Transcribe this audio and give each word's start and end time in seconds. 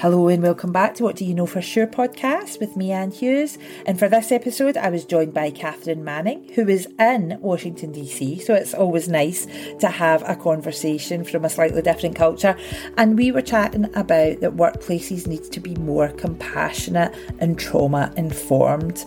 Hello 0.00 0.28
and 0.28 0.44
welcome 0.44 0.70
back 0.70 0.94
to 0.94 1.02
What 1.02 1.16
Do 1.16 1.24
You 1.24 1.34
Know 1.34 1.44
For 1.44 1.60
Sure 1.60 1.88
podcast 1.88 2.60
with 2.60 2.76
me, 2.76 2.92
Anne 2.92 3.10
Hughes. 3.10 3.58
And 3.84 3.98
for 3.98 4.08
this 4.08 4.30
episode, 4.30 4.76
I 4.76 4.90
was 4.90 5.04
joined 5.04 5.34
by 5.34 5.50
Katharine 5.50 6.04
Manning, 6.04 6.52
who 6.54 6.68
is 6.68 6.86
in 7.00 7.36
Washington, 7.40 7.90
D.C. 7.90 8.38
So 8.38 8.54
it's 8.54 8.74
always 8.74 9.08
nice 9.08 9.48
to 9.80 9.88
have 9.88 10.22
a 10.22 10.36
conversation 10.36 11.24
from 11.24 11.44
a 11.44 11.50
slightly 11.50 11.82
different 11.82 12.14
culture. 12.14 12.56
And 12.96 13.18
we 13.18 13.32
were 13.32 13.42
chatting 13.42 13.86
about 13.96 14.38
that 14.40 14.56
workplaces 14.56 15.26
need 15.26 15.50
to 15.50 15.58
be 15.58 15.74
more 15.74 16.10
compassionate 16.10 17.12
and 17.40 17.58
trauma 17.58 18.12
informed. 18.16 19.04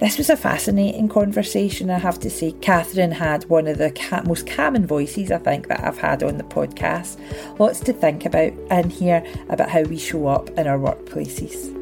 This 0.00 0.18
was 0.18 0.28
a 0.28 0.36
fascinating 0.36 1.08
conversation, 1.08 1.88
I 1.88 1.98
have 1.98 2.18
to 2.20 2.30
say. 2.30 2.52
Katharine 2.52 3.12
had 3.12 3.44
one 3.44 3.66
of 3.68 3.78
the 3.78 3.92
ca- 3.92 4.22
most 4.24 4.46
calming 4.46 4.86
voices 4.86 5.30
I 5.30 5.38
think 5.38 5.68
that 5.68 5.84
I've 5.84 5.98
had 5.98 6.22
on 6.22 6.36
the 6.36 6.44
podcast. 6.44 7.18
Lots 7.58 7.80
to 7.80 7.92
think 7.92 8.26
about 8.26 8.52
and 8.70 8.90
hear 8.90 9.24
about 9.48 9.70
how 9.70 9.82
we 9.82 9.96
show 9.96 10.26
up 10.26 10.50
in 10.50 10.66
our 10.66 10.78
workplaces. 10.78 11.72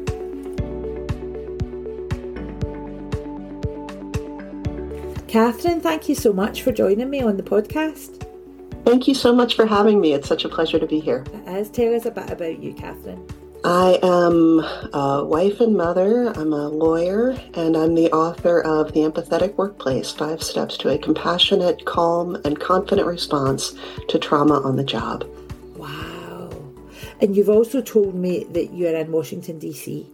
Katharine, 5.27 5.81
thank 5.81 6.07
you 6.07 6.13
so 6.13 6.31
much 6.31 6.61
for 6.61 6.71
joining 6.71 7.09
me 7.09 7.21
on 7.21 7.37
the 7.37 7.43
podcast. 7.43 8.19
Thank 8.85 9.07
you 9.07 9.15
so 9.15 9.33
much 9.33 9.55
for 9.55 9.65
having 9.65 9.99
me. 9.99 10.13
It's 10.13 10.27
such 10.27 10.45
a 10.45 10.49
pleasure 10.49 10.77
to 10.77 10.85
be 10.85 10.99
here. 10.99 11.25
It 11.33 11.47
is. 11.47 11.69
Tell 11.71 11.95
us 11.95 12.05
a 12.05 12.11
bit 12.11 12.29
about 12.29 12.59
you, 12.59 12.73
Katharine. 12.73 13.25
I 13.65 13.97
am 14.03 14.59
a 14.93 15.23
wife 15.23 15.61
and 15.61 15.77
mother. 15.77 16.27
I'm 16.27 16.51
a 16.51 16.67
lawyer, 16.67 17.29
and 17.53 17.77
I'm 17.77 17.95
the 17.95 18.11
author 18.11 18.59
of 18.59 18.91
The 18.91 19.01
Empathetic 19.01 19.55
Workplace 19.55 20.11
Five 20.11 20.43
Steps 20.43 20.77
to 20.79 20.89
a 20.89 20.97
Compassionate, 20.97 21.85
Calm, 21.85 22.35
and 22.43 22.59
Confident 22.59 23.07
Response 23.07 23.73
to 24.09 24.19
Trauma 24.19 24.59
on 24.61 24.75
the 24.75 24.83
Job. 24.83 25.25
Wow. 25.77 26.49
And 27.21 27.37
you've 27.37 27.47
also 27.47 27.81
told 27.81 28.15
me 28.15 28.43
that 28.51 28.73
you're 28.73 28.97
in 28.97 29.13
Washington, 29.13 29.59
D.C. 29.59 30.09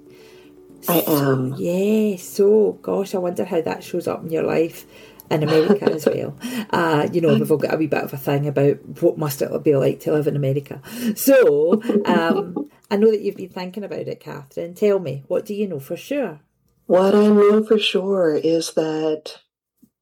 I 0.88 1.04
am. 1.08 1.56
Yeah, 1.58 2.18
so 2.18 2.74
gosh, 2.84 3.16
I 3.16 3.18
wonder 3.18 3.46
how 3.46 3.62
that 3.62 3.84
shows 3.84 4.08
up 4.08 4.24
in 4.24 4.30
your 4.30 4.44
life 4.44 4.86
in 5.30 5.44
America 5.44 5.92
as 5.92 6.06
well. 6.06 6.36
Uh, 6.72 7.08
you 7.12 7.20
know, 7.20 7.34
we've 7.34 7.52
all 7.52 7.58
got 7.58 7.74
a 7.74 7.78
wee 7.78 7.88
bit 7.88 8.04
of 8.04 8.14
a 8.14 8.18
thing 8.18 8.48
about 8.48 8.78
what 9.02 9.18
must 9.18 9.42
it 9.42 9.64
be 9.64 9.76
like 9.76 10.00
to 10.00 10.12
live 10.12 10.28
in 10.28 10.36
America. 10.36 10.82
So, 11.16 11.82
um, 12.06 12.70
I 12.92 12.96
know 12.96 13.10
that 13.10 13.22
you've 13.22 13.38
been 13.38 13.50
thinking 13.50 13.84
about 13.84 14.00
it, 14.00 14.20
Katharine. 14.20 14.76
Tell 14.76 15.00
me, 15.00 15.24
what 15.28 15.46
do 15.46 15.56
you 15.56 15.68
know 15.68 15.80
for 15.80 15.98
sure? 15.98 16.42
What 16.86 17.16
I 17.16 17.28
know 17.28 17.64
for 17.64 17.80
sure 17.80 18.36
is 18.36 18.74
that 18.74 19.40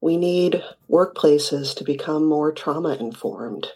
we 0.02 0.18
need 0.18 0.62
workplaces 0.90 1.76
to 1.76 1.84
become 1.84 2.26
more 2.26 2.52
trauma 2.52 2.96
informed. 2.96 3.68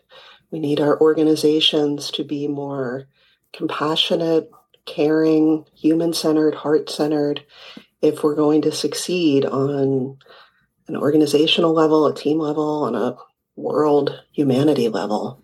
We 0.52 0.59
need 0.59 0.79
our 0.81 0.99
organizations 0.99 2.11
to 2.11 2.23
be 2.23 2.47
more 2.47 3.07
compassionate, 3.53 4.52
caring, 4.85 5.66
human 5.73 6.13
centered, 6.13 6.55
heart 6.55 6.89
centered 6.89 7.44
if 8.02 8.23
we're 8.23 8.35
going 8.35 8.61
to 8.63 8.72
succeed 8.72 9.45
on 9.45 10.17
an 10.92 10.97
organizational 10.97 11.73
level, 11.73 12.06
a 12.06 12.14
team 12.14 12.39
level, 12.39 12.84
on 12.84 12.95
a 12.95 13.16
world 13.56 14.23
humanity 14.31 14.89
level. 14.89 15.42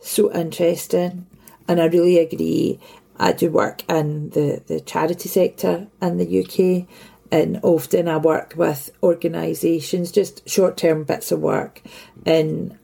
So 0.00 0.32
interesting. 0.32 1.26
And 1.68 1.80
I 1.80 1.86
really 1.86 2.18
agree. 2.18 2.80
I 3.18 3.32
do 3.32 3.50
work 3.50 3.88
in 3.88 4.30
the, 4.30 4.62
the 4.66 4.80
charity 4.80 5.28
sector 5.28 5.86
in 6.00 6.16
the 6.16 6.42
UK, 6.42 6.88
and 7.30 7.60
often 7.62 8.08
I 8.08 8.16
work 8.16 8.54
with 8.56 8.90
organisations, 9.02 10.10
just 10.10 10.48
short 10.48 10.76
term 10.76 11.04
bits 11.04 11.30
of 11.30 11.40
work. 11.40 11.80
And 12.26 12.76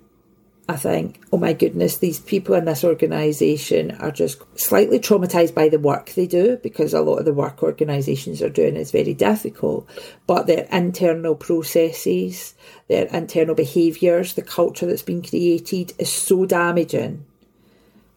I 0.70 0.76
think, 0.76 1.22
oh 1.32 1.38
my 1.38 1.54
goodness, 1.54 1.96
these 1.96 2.20
people 2.20 2.54
in 2.54 2.66
this 2.66 2.84
organisation 2.84 3.92
are 3.92 4.10
just 4.10 4.42
slightly 4.58 4.98
traumatised 4.98 5.54
by 5.54 5.70
the 5.70 5.78
work 5.78 6.10
they 6.10 6.26
do 6.26 6.58
because 6.58 6.92
a 6.92 7.00
lot 7.00 7.20
of 7.20 7.24
the 7.24 7.32
work 7.32 7.62
organisations 7.62 8.42
are 8.42 8.50
doing 8.50 8.76
is 8.76 8.90
very 8.90 9.14
difficult. 9.14 9.88
But 10.26 10.46
their 10.46 10.68
internal 10.70 11.36
processes, 11.36 12.54
their 12.88 13.06
internal 13.06 13.54
behaviours, 13.54 14.34
the 14.34 14.42
culture 14.42 14.84
that's 14.84 15.00
been 15.00 15.22
created 15.22 15.94
is 15.98 16.12
so 16.12 16.44
damaging 16.44 17.24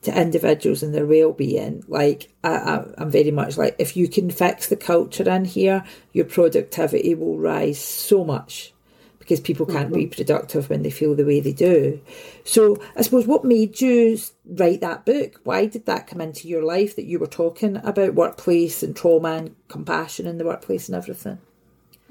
to 0.02 0.20
individuals 0.20 0.84
and 0.84 0.94
their 0.94 1.06
well-being 1.06 1.84
like 1.88 2.32
I, 2.44 2.84
am 2.98 3.12
very 3.12 3.30
much 3.32 3.56
like 3.56 3.76
if 3.78 3.96
you 3.96 4.08
can 4.08 4.32
fix 4.32 4.68
the 4.68 4.76
culture 4.76 5.30
in 5.30 5.46
here 5.46 5.84
your 6.12 6.26
productivity 6.26 7.14
will 7.14 7.38
rise 7.38 7.80
so 7.80 8.26
much 8.26 8.74
because 9.22 9.40
people 9.40 9.66
can't 9.66 9.92
mm-hmm. 9.92 10.02
be 10.02 10.08
productive 10.08 10.70
when 10.70 10.84
they 10.84 10.92
feel 10.92 11.16
the 11.16 11.26
way 11.26 11.40
they 11.40 11.54
do 11.54 12.02
so 12.44 12.76
i 12.98 13.02
suppose 13.02 13.26
what 13.26 13.46
made 13.46 13.80
you 13.80 14.18
write 14.46 14.82
that 14.82 15.06
book 15.06 15.40
why 15.44 15.66
did 15.66 15.86
that 15.86 16.08
come 16.08 16.20
into 16.20 16.50
your 16.50 16.64
life 16.64 16.96
that 16.96 17.06
you 17.06 17.18
were 17.18 17.28
talking 17.28 17.78
about 17.78 18.16
workplace 18.16 18.84
and 18.84 18.96
trauma 18.96 19.30
and 19.30 19.56
compassion 19.70 20.28
in 20.28 20.38
the 20.38 20.46
workplace 20.46 20.90
and 20.90 20.96
everything 20.96 21.40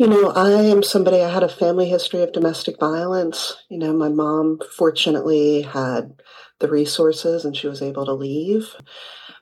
you 0.00 0.06
know, 0.06 0.30
I 0.30 0.62
am 0.62 0.82
somebody, 0.82 1.20
I 1.20 1.28
had 1.28 1.42
a 1.42 1.48
family 1.50 1.86
history 1.86 2.22
of 2.22 2.32
domestic 2.32 2.80
violence. 2.80 3.62
You 3.68 3.76
know, 3.76 3.92
my 3.92 4.08
mom 4.08 4.58
fortunately 4.74 5.60
had 5.60 6.22
the 6.58 6.70
resources 6.70 7.44
and 7.44 7.54
she 7.54 7.66
was 7.66 7.82
able 7.82 8.06
to 8.06 8.14
leave. 8.14 8.74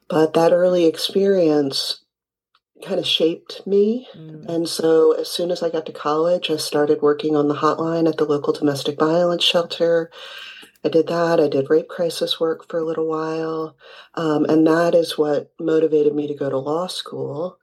But 0.08 0.34
that 0.34 0.50
early 0.52 0.86
experience 0.86 2.00
kind 2.82 2.98
of 2.98 3.06
shaped 3.06 3.66
me. 3.66 4.08
Mm. 4.16 4.48
And 4.48 4.68
so 4.68 5.12
as 5.12 5.28
soon 5.28 5.50
as 5.50 5.62
I 5.62 5.70
got 5.70 5.86
to 5.86 5.92
college, 5.92 6.50
I 6.50 6.56
started 6.56 7.02
working 7.02 7.36
on 7.36 7.48
the 7.48 7.56
hotline 7.56 8.08
at 8.08 8.16
the 8.16 8.24
local 8.24 8.52
domestic 8.52 8.98
violence 8.98 9.44
shelter. 9.44 10.10
I 10.84 10.88
did 10.88 11.08
that. 11.08 11.40
I 11.40 11.48
did 11.48 11.70
rape 11.70 11.88
crisis 11.88 12.38
work 12.38 12.68
for 12.68 12.78
a 12.78 12.84
little 12.84 13.08
while. 13.08 13.76
Um, 14.14 14.44
and 14.44 14.64
that 14.68 14.94
is 14.94 15.18
what 15.18 15.52
motivated 15.58 16.14
me 16.14 16.28
to 16.28 16.34
go 16.34 16.48
to 16.48 16.56
law 16.56 16.86
school. 16.86 17.58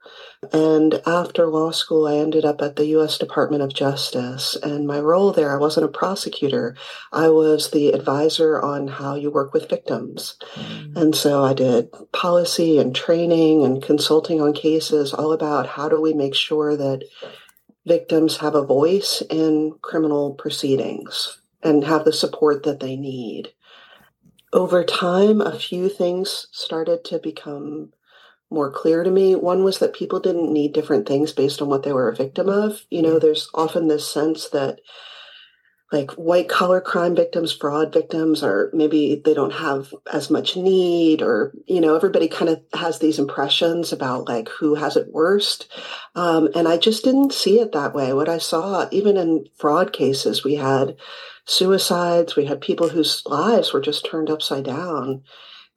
And 0.52 1.00
after 1.06 1.46
law 1.46 1.70
school, 1.70 2.06
I 2.06 2.16
ended 2.16 2.44
up 2.44 2.60
at 2.60 2.76
the 2.76 2.86
U.S. 2.88 3.16
Department 3.16 3.62
of 3.62 3.72
Justice. 3.72 4.54
And 4.62 4.86
my 4.86 5.00
role 5.00 5.32
there, 5.32 5.50
I 5.50 5.58
wasn't 5.58 5.86
a 5.86 5.98
prosecutor. 5.98 6.76
I 7.10 7.28
was 7.28 7.70
the 7.70 7.92
advisor 7.92 8.60
on 8.60 8.86
how 8.86 9.14
you 9.14 9.30
work 9.30 9.54
with 9.54 9.70
victims. 9.70 10.36
Mm. 10.54 10.96
And 10.96 11.14
so 11.14 11.42
I 11.42 11.54
did 11.54 11.88
policy 12.12 12.78
and 12.78 12.94
training 12.94 13.64
and 13.64 13.82
consulting 13.82 14.42
on 14.42 14.52
cases 14.52 15.14
all 15.14 15.32
about 15.32 15.66
how 15.66 15.88
do 15.88 16.02
we 16.02 16.12
make 16.12 16.34
sure 16.34 16.76
that 16.76 17.02
victims 17.86 18.36
have 18.38 18.54
a 18.54 18.66
voice 18.66 19.22
in 19.30 19.72
criminal 19.80 20.34
proceedings 20.34 21.38
and 21.62 21.84
have 21.84 22.04
the 22.04 22.12
support 22.12 22.62
that 22.64 22.80
they 22.80 22.96
need. 22.96 23.52
Over 24.52 24.84
time, 24.84 25.40
a 25.40 25.58
few 25.58 25.88
things 25.88 26.46
started 26.52 27.04
to 27.06 27.18
become 27.18 27.92
more 28.50 28.70
clear 28.70 29.02
to 29.02 29.10
me. 29.10 29.34
One 29.34 29.64
was 29.64 29.78
that 29.80 29.94
people 29.94 30.20
didn't 30.20 30.52
need 30.52 30.72
different 30.72 31.06
things 31.06 31.32
based 31.32 31.60
on 31.60 31.68
what 31.68 31.82
they 31.82 31.92
were 31.92 32.08
a 32.08 32.16
victim 32.16 32.48
of. 32.48 32.82
You 32.90 33.02
know, 33.02 33.18
there's 33.18 33.50
often 33.54 33.88
this 33.88 34.10
sense 34.10 34.48
that 34.50 34.80
like 35.92 36.10
white 36.12 36.48
collar 36.48 36.80
crime 36.80 37.14
victims, 37.14 37.52
fraud 37.52 37.92
victims, 37.92 38.42
or 38.42 38.70
maybe 38.72 39.22
they 39.24 39.34
don't 39.34 39.52
have 39.52 39.94
as 40.12 40.30
much 40.30 40.56
need, 40.56 41.22
or, 41.22 41.52
you 41.66 41.80
know, 41.80 41.94
everybody 41.94 42.26
kind 42.26 42.48
of 42.48 42.60
has 42.74 42.98
these 42.98 43.20
impressions 43.20 43.92
about 43.92 44.28
like 44.28 44.48
who 44.48 44.74
has 44.74 44.96
it 44.96 45.12
worst. 45.12 45.72
Um, 46.16 46.48
and 46.56 46.66
I 46.66 46.76
just 46.76 47.04
didn't 47.04 47.32
see 47.32 47.60
it 47.60 47.72
that 47.72 47.94
way. 47.94 48.12
What 48.12 48.28
I 48.28 48.38
saw, 48.38 48.88
even 48.90 49.16
in 49.16 49.46
fraud 49.56 49.92
cases, 49.92 50.42
we 50.42 50.56
had 50.56 50.96
suicides, 51.46 52.36
we 52.36 52.44
had 52.44 52.60
people 52.60 52.88
whose 52.88 53.22
lives 53.24 53.72
were 53.72 53.80
just 53.80 54.04
turned 54.04 54.30
upside 54.30 54.64
down. 54.64 55.22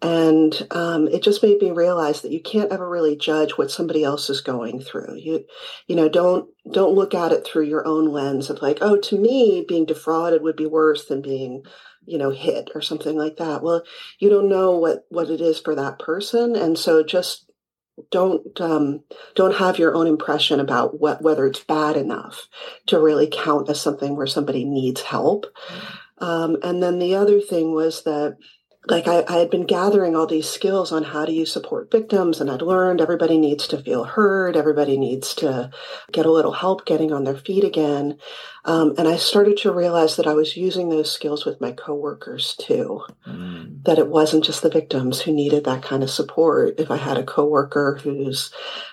And 0.01 0.67
um, 0.71 1.09
it 1.09 1.21
just 1.21 1.43
made 1.43 1.61
me 1.61 1.71
realize 1.71 2.21
that 2.21 2.31
you 2.31 2.41
can't 2.41 2.71
ever 2.71 2.89
really 2.89 3.17
judge 3.17 3.57
what 3.57 3.69
somebody 3.69 4.03
else 4.03 4.29
is 4.29 4.39
going 4.39 4.79
through. 4.79 5.15
You, 5.17 5.45
you 5.87 5.95
know, 5.95 6.07
don't 6.07 6.49
don't 6.71 6.95
look 6.95 7.13
at 7.13 7.33
it 7.33 7.45
through 7.45 7.65
your 7.65 7.85
own 7.85 8.09
lens 8.09 8.49
of 8.49 8.61
like, 8.61 8.77
oh, 8.81 8.97
to 8.97 9.19
me, 9.19 9.65
being 9.67 9.85
defrauded 9.85 10.41
would 10.41 10.55
be 10.55 10.65
worse 10.65 11.05
than 11.05 11.21
being, 11.21 11.63
you 12.05 12.17
know, 12.17 12.29
hit 12.29 12.69
or 12.73 12.81
something 12.81 13.17
like 13.17 13.37
that. 13.37 13.61
Well, 13.61 13.83
you 14.19 14.29
don't 14.29 14.47
know 14.47 14.77
what 14.77 15.05
what 15.09 15.29
it 15.29 15.41
is 15.41 15.59
for 15.59 15.75
that 15.75 15.99
person, 15.99 16.55
and 16.55 16.77
so 16.77 17.03
just 17.03 17.48
don't 18.11 18.59
um, 18.61 19.03
don't 19.35 19.55
have 19.55 19.79
your 19.79 19.95
own 19.95 20.07
impression 20.07 20.59
about 20.59 20.99
what 20.99 21.21
whether 21.21 21.45
it's 21.45 21.63
bad 21.63 21.97
enough 21.97 22.47
to 22.87 22.99
really 22.99 23.27
count 23.31 23.69
as 23.69 23.81
something 23.81 24.15
where 24.15 24.27
somebody 24.27 24.65
needs 24.65 25.01
help. 25.01 25.45
Mm-hmm. 25.45 26.23
Um, 26.23 26.57
and 26.63 26.83
then 26.83 26.99
the 26.99 27.15
other 27.15 27.39
thing 27.39 27.73
was 27.73 28.03
that 28.03 28.37
like 28.89 29.07
I, 29.07 29.23
I, 29.27 29.37
had 29.37 29.49
been 29.49 29.65
gathering 29.65 30.15
all 30.15 30.25
these 30.25 30.49
skills 30.49 30.91
on 30.91 31.03
how 31.03 31.25
do 31.25 31.31
you 31.31 31.45
support 31.45 31.91
victims 31.91 32.41
and 32.41 32.49
i'd 32.49 32.61
learned 32.61 33.01
everybody 33.01 33.37
needs 33.37 33.67
to 33.67 33.81
feel 33.81 34.03
heard 34.03 34.55
everybody 34.55 34.97
needs 34.97 35.33
to 35.35 35.71
get 36.11 36.25
a 36.25 36.31
little 36.31 36.53
help 36.53 36.85
getting 36.85 37.11
on 37.11 37.23
their 37.23 37.37
feet 37.37 37.63
again. 37.63 38.17
Um, 38.65 38.93
and 38.97 39.07
i 39.07 39.15
started 39.15 39.57
to 39.57 39.71
realize 39.71 40.15
that 40.15 40.27
i 40.27 40.33
was 40.33 40.57
using 40.57 40.89
those 40.89 41.11
skills 41.11 41.45
with 41.45 41.61
my 41.61 41.71
coworkers 41.71 42.55
too. 42.55 43.01
Mm. 43.27 43.83
that 43.83 43.99
it 43.99 44.07
wasn't 44.07 44.43
just 44.43 44.61
the 44.61 44.69
victims 44.69 45.21
who 45.21 45.31
needed 45.31 45.63
that 45.63 45.83
kind 45.83 46.03
of 46.03 46.09
support. 46.09 46.79
If 46.79 46.91
i 46.91 46.97
had 46.97 47.17
a 47.17 47.23
coworker 47.23 47.99
who's 48.03 48.51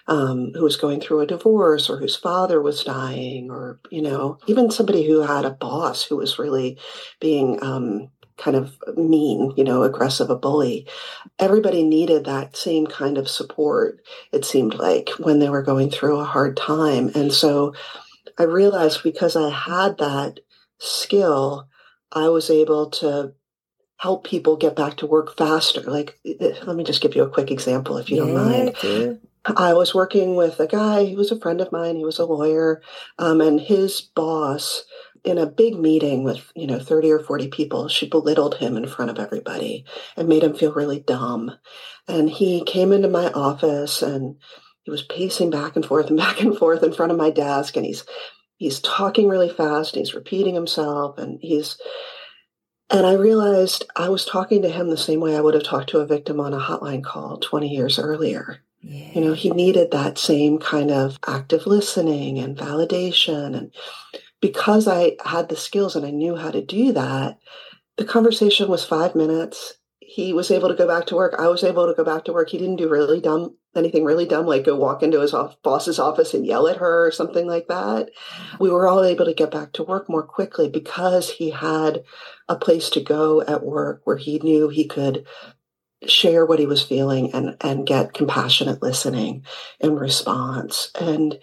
um, 0.09 0.53
who 0.55 0.63
was 0.63 0.77
going 0.77 1.01
through 1.01 1.21
a 1.21 1.27
divorce 1.27 1.91
or 1.91 1.99
whose 1.99 2.15
father 2.15 2.63
was 2.63 2.85
dying 2.85 3.51
or 3.51 3.81
you 3.91 4.03
know 4.03 4.39
even 4.47 4.71
somebody 4.71 5.07
who 5.07 5.21
had 5.21 5.45
a 5.45 5.51
boss 5.51 6.05
who 6.05 6.17
was 6.17 6.39
really 6.39 6.79
being 7.21 7.63
um, 7.63 8.09
kind 8.37 8.57
of 8.57 8.77
mean, 8.97 9.53
you 9.57 9.65
know, 9.65 9.83
aggressive, 9.83 10.31
a 10.31 10.37
bully. 10.37 10.87
Everybody 11.39 11.83
needed 11.83 12.25
that 12.25 12.57
same 12.57 12.87
kind 12.87 13.19
of 13.19 13.29
support, 13.29 14.01
it 14.33 14.45
seemed 14.45 14.75
like, 14.75 15.11
when 15.19 15.39
they 15.39 15.49
were 15.49 15.63
going 15.63 15.91
through 15.91 16.19
a 16.19 16.25
hard 16.25 16.57
time. 16.57 17.11
And 17.15 17.33
so 17.33 17.75
I 18.39 18.45
realized 18.45 19.03
because 19.03 19.37
I 19.37 19.51
had 19.51 19.99
that 19.99 20.41
skill, 20.79 21.69
I 22.13 22.29
was 22.29 22.51
able 22.51 22.91
to 22.91 23.33
help 23.99 24.25
people 24.25 24.57
get 24.57 24.77
back 24.77 24.97
to 24.99 25.07
work 25.07 25.37
faster. 25.37 25.81
Like, 25.81 26.19
let 26.25 26.77
me 26.77 26.85
just 26.85 27.01
give 27.01 27.17
you 27.17 27.23
a 27.23 27.31
quick 27.31 27.51
example 27.51 27.97
if 27.97 28.11
you 28.11 28.19
yeah, 28.19 28.33
don't 28.33 28.35
mind. 28.35 29.21
I 29.57 29.75
was 29.75 29.95
working 29.95 30.35
with 30.35 30.59
a 30.59 30.67
guy, 30.67 31.05
he 31.05 31.15
was 31.15 31.31
a 31.31 31.39
friend 31.39 31.61
of 31.61 31.71
mine, 31.71 31.97
he 31.97 32.05
was 32.05 32.19
a 32.19 32.25
lawyer, 32.25 32.83
um, 33.19 33.41
and 33.41 33.61
his 33.61 34.01
boss 34.01 34.85
in 35.27 35.39
a 35.39 35.47
big 35.47 35.77
meeting 35.77 36.23
with, 36.23 36.53
you 36.55 36.69
know, 36.69 36.79
30 36.79 37.11
or 37.11 37.19
40 37.19 37.49
people, 37.49 37.89
she 37.89 38.09
belittled 38.09 38.55
him 38.55 38.77
in 38.77 38.87
front 38.87 39.11
of 39.11 39.19
everybody 39.19 39.85
and 40.17 40.29
made 40.29 40.45
him 40.45 40.55
feel 40.55 40.73
really 40.73 41.01
dumb. 41.01 41.51
And 42.07 42.31
he 42.31 42.63
came 42.65 42.93
into 42.93 43.09
my 43.09 43.33
office 43.33 44.03
and 44.03 44.37
he 44.85 44.91
was 44.93 45.03
pacing 45.03 45.51
back 45.51 45.75
and 45.75 45.85
forth 45.85 46.07
and 46.07 46.17
back 46.27 46.41
and 46.41 46.57
forth 46.57 46.85
in 46.85 46.93
front 46.93 47.11
of 47.11 47.19
my 47.19 47.31
desk 47.31 47.77
and 47.77 47.85
he's 47.85 48.05
he's 48.57 48.81
talking 48.81 49.29
really 49.29 49.51
fast, 49.51 49.97
he's 49.97 50.15
repeating 50.15 50.55
himself 50.55 51.19
and 51.19 51.39
he's 51.43 51.77
and 52.89 53.05
I 53.05 53.15
realized 53.15 53.85
I 53.97 54.09
was 54.09 54.25
talking 54.25 54.63
to 54.63 54.71
him 54.71 54.89
the 54.89 54.97
same 54.97 55.19
way 55.19 55.37
I 55.37 55.41
would 55.41 55.55
have 55.55 55.65
talked 55.65 55.91
to 55.91 55.99
a 55.99 56.07
victim 56.07 56.39
on 56.39 56.55
a 56.55 56.61
hotline 56.61 57.03
call 57.03 57.39
20 57.39 57.69
years 57.69 57.99
earlier. 57.99 58.61
Yeah. 58.81 59.11
You 59.13 59.21
know, 59.23 59.33
he 59.33 59.51
needed 59.51 59.91
that 59.91 60.19
same 60.19 60.59
kind 60.59 60.93
of 60.93 61.19
active 61.27 61.67
listening 61.67 62.39
and 62.39 62.57
validation. 62.57 63.57
And 63.57 63.73
because 64.41 64.87
I 64.87 65.17
had 65.25 65.49
the 65.49 65.57
skills 65.57 65.97
and 65.97 66.05
I 66.05 66.11
knew 66.11 66.37
how 66.37 66.51
to 66.51 66.63
do 66.63 66.93
that, 66.93 67.39
the 67.97 68.05
conversation 68.05 68.69
was 68.69 68.85
five 68.85 69.15
minutes. 69.15 69.75
He 70.01 70.33
was 70.33 70.51
able 70.51 70.69
to 70.69 70.75
go 70.75 70.87
back 70.87 71.07
to 71.07 71.17
work. 71.17 71.35
I 71.39 71.49
was 71.49 71.65
able 71.65 71.87
to 71.87 71.95
go 71.95 72.05
back 72.05 72.25
to 72.27 72.33
work. 72.33 72.51
He 72.51 72.59
didn't 72.59 72.77
do 72.77 72.89
really 72.89 73.21
dumb 73.21 73.57
anything 73.77 74.05
really 74.05 74.27
dumb, 74.27 74.47
like 74.47 74.65
go 74.65 74.75
walk 74.75 75.03
into 75.03 75.21
his 75.21 75.35
off- 75.35 75.61
boss's 75.63 75.99
office 75.99 76.35
and 76.35 76.47
yell 76.47 76.67
at 76.67 76.79
her 76.79 77.07
or 77.07 77.11
something 77.11 77.47
like 77.47 77.69
that. 77.69 78.11
We 78.59 78.71
were 78.71 78.89
all 78.89 79.05
able 79.05 79.27
to 79.27 79.35
get 79.35 79.51
back 79.51 79.73
to 79.75 79.83
work 79.83 80.09
more 80.09 80.23
quickly 80.23 80.69
because 80.69 81.31
he 81.31 81.51
had 81.51 82.03
a 82.49 82.57
place 82.57 82.91
to 82.91 83.01
go 83.01 83.43
at 83.43 83.65
work 83.65 84.01
where 84.05 84.17
he 84.17 84.39
knew 84.39 84.69
he 84.69 84.87
could 84.87 85.27
share 86.07 86.45
what 86.47 86.59
he 86.59 86.67
was 86.67 86.83
feeling 86.83 87.33
and 87.33 87.57
and 87.63 87.87
get 87.87 88.13
compassionate 88.13 88.83
listening 88.83 89.45
in 89.81 89.97
response 89.97 90.91
and 91.01 91.39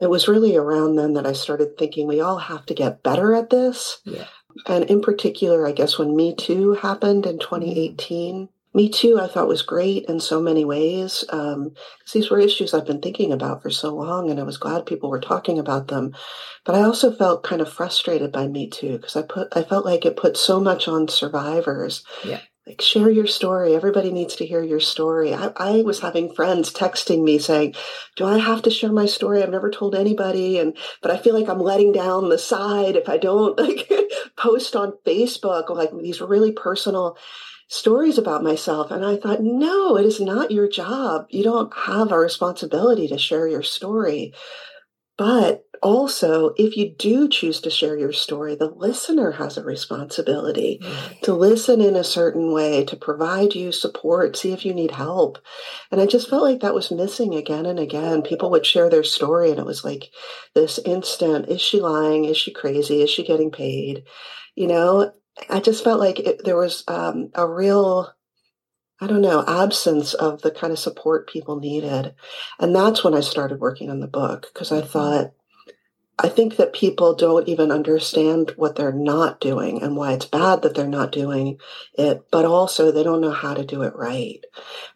it 0.00 0.08
was 0.08 0.28
really 0.28 0.56
around 0.56 0.96
then 0.96 1.14
that 1.14 1.26
I 1.26 1.32
started 1.32 1.76
thinking 1.76 2.06
we 2.06 2.20
all 2.20 2.38
have 2.38 2.66
to 2.66 2.74
get 2.74 3.02
better 3.02 3.34
at 3.34 3.50
this. 3.50 4.00
Yeah. 4.04 4.26
And 4.66 4.84
in 4.84 5.00
particular, 5.00 5.66
I 5.66 5.72
guess 5.72 5.98
when 5.98 6.16
Me 6.16 6.34
Too 6.34 6.74
happened 6.74 7.26
in 7.26 7.38
2018, 7.38 8.48
Me 8.74 8.88
Too 8.88 9.18
I 9.20 9.26
thought 9.26 9.48
was 9.48 9.62
great 9.62 10.04
in 10.06 10.20
so 10.20 10.40
many 10.40 10.64
ways. 10.64 11.24
Um, 11.30 11.74
these 12.12 12.30
were 12.30 12.38
issues 12.38 12.74
I've 12.74 12.86
been 12.86 13.00
thinking 13.00 13.32
about 13.32 13.62
for 13.62 13.70
so 13.70 13.94
long, 13.94 14.30
and 14.30 14.40
I 14.40 14.44
was 14.44 14.56
glad 14.56 14.86
people 14.86 15.10
were 15.10 15.20
talking 15.20 15.58
about 15.58 15.88
them. 15.88 16.14
But 16.64 16.74
I 16.74 16.82
also 16.82 17.12
felt 17.12 17.44
kind 17.44 17.60
of 17.60 17.72
frustrated 17.72 18.32
by 18.32 18.46
Me 18.46 18.68
Too 18.68 18.98
because 18.98 19.16
I 19.16 19.22
put 19.22 19.48
I 19.56 19.62
felt 19.62 19.84
like 19.84 20.04
it 20.04 20.16
put 20.16 20.36
so 20.36 20.60
much 20.60 20.88
on 20.88 21.08
survivors. 21.08 22.04
Yeah 22.24 22.40
like 22.68 22.82
share 22.82 23.08
your 23.10 23.26
story. 23.26 23.74
Everybody 23.74 24.12
needs 24.12 24.36
to 24.36 24.46
hear 24.46 24.62
your 24.62 24.80
story. 24.80 25.32
I, 25.32 25.52
I, 25.56 25.82
was 25.82 26.00
having 26.00 26.34
friends 26.34 26.70
texting 26.70 27.24
me 27.24 27.38
saying 27.38 27.74
do 28.16 28.26
i 28.26 28.38
have 28.38 28.62
to 28.62 28.70
share 28.70 28.92
my 28.92 29.06
story? 29.06 29.42
I've 29.42 29.50
never 29.50 29.70
told 29.70 29.94
anybody 29.94 30.58
and 30.58 30.76
but 31.00 31.10
i 31.10 31.16
feel 31.16 31.38
like 31.38 31.48
i'm 31.48 31.60
letting 31.60 31.92
down 31.92 32.28
the 32.28 32.38
side 32.38 32.96
if 32.96 33.08
i 33.08 33.16
don't 33.16 33.58
like 33.58 33.90
post 34.36 34.76
on 34.76 34.92
facebook 35.06 35.70
like 35.70 35.90
these 36.02 36.20
really 36.20 36.52
personal 36.52 37.16
stories 37.68 38.18
about 38.18 38.42
myself. 38.42 38.90
And 38.90 39.04
i 39.04 39.16
thought 39.16 39.42
no 39.42 39.96
it 39.96 40.04
is 40.04 40.20
not 40.20 40.50
your 40.50 40.68
job. 40.68 41.26
You 41.30 41.44
don't 41.44 41.72
have 41.74 42.12
a 42.12 42.18
responsibility 42.18 43.08
to 43.08 43.18
share 43.18 43.48
your 43.48 43.62
story 43.62 44.34
but 45.18 45.64
also, 45.82 46.54
if 46.56 46.76
you 46.76 46.94
do 46.96 47.28
choose 47.28 47.60
to 47.60 47.70
share 47.70 47.98
your 47.98 48.12
story, 48.12 48.54
the 48.54 48.70
listener 48.70 49.32
has 49.32 49.56
a 49.56 49.64
responsibility 49.64 50.80
to 51.22 51.34
listen 51.34 51.80
in 51.80 51.96
a 51.96 52.04
certain 52.04 52.52
way, 52.52 52.84
to 52.84 52.96
provide 52.96 53.54
you 53.54 53.72
support, 53.72 54.36
see 54.36 54.52
if 54.52 54.64
you 54.64 54.74
need 54.74 54.92
help. 54.92 55.38
And 55.90 56.00
I 56.00 56.06
just 56.06 56.30
felt 56.30 56.42
like 56.42 56.60
that 56.60 56.74
was 56.74 56.90
missing 56.90 57.34
again 57.34 57.66
and 57.66 57.78
again. 57.78 58.22
People 58.22 58.50
would 58.50 58.66
share 58.66 58.88
their 58.88 59.04
story, 59.04 59.50
and 59.50 59.58
it 59.58 59.66
was 59.66 59.84
like 59.84 60.10
this 60.54 60.78
instant 60.78 61.48
is 61.48 61.60
she 61.60 61.80
lying? 61.80 62.24
Is 62.24 62.36
she 62.36 62.52
crazy? 62.52 63.02
Is 63.02 63.10
she 63.10 63.24
getting 63.24 63.50
paid? 63.50 64.04
You 64.54 64.68
know, 64.68 65.12
I 65.50 65.60
just 65.60 65.84
felt 65.84 66.00
like 66.00 66.18
it, 66.20 66.44
there 66.44 66.56
was 66.56 66.84
um, 66.88 67.30
a 67.34 67.48
real 67.48 68.12
I 69.00 69.06
don't 69.06 69.22
know, 69.22 69.44
absence 69.46 70.14
of 70.14 70.42
the 70.42 70.50
kind 70.50 70.72
of 70.72 70.78
support 70.78 71.28
people 71.28 71.60
needed. 71.60 72.14
And 72.58 72.74
that's 72.74 73.04
when 73.04 73.14
I 73.14 73.20
started 73.20 73.60
working 73.60 73.90
on 73.90 74.00
the 74.00 74.08
book 74.08 74.50
because 74.52 74.72
I 74.72 74.80
mm-hmm. 74.80 74.88
thought, 74.88 75.32
I 76.18 76.28
think 76.28 76.56
that 76.56 76.72
people 76.72 77.14
don't 77.14 77.48
even 77.48 77.70
understand 77.70 78.52
what 78.56 78.74
they're 78.74 78.92
not 78.92 79.40
doing 79.40 79.80
and 79.82 79.96
why 79.96 80.14
it's 80.14 80.24
bad 80.24 80.62
that 80.62 80.74
they're 80.74 80.88
not 80.88 81.12
doing 81.12 81.58
it, 81.94 82.26
but 82.32 82.44
also 82.44 82.90
they 82.90 83.04
don't 83.04 83.20
know 83.20 83.30
how 83.30 83.54
to 83.54 83.64
do 83.64 83.82
it 83.82 83.94
right. 83.94 84.40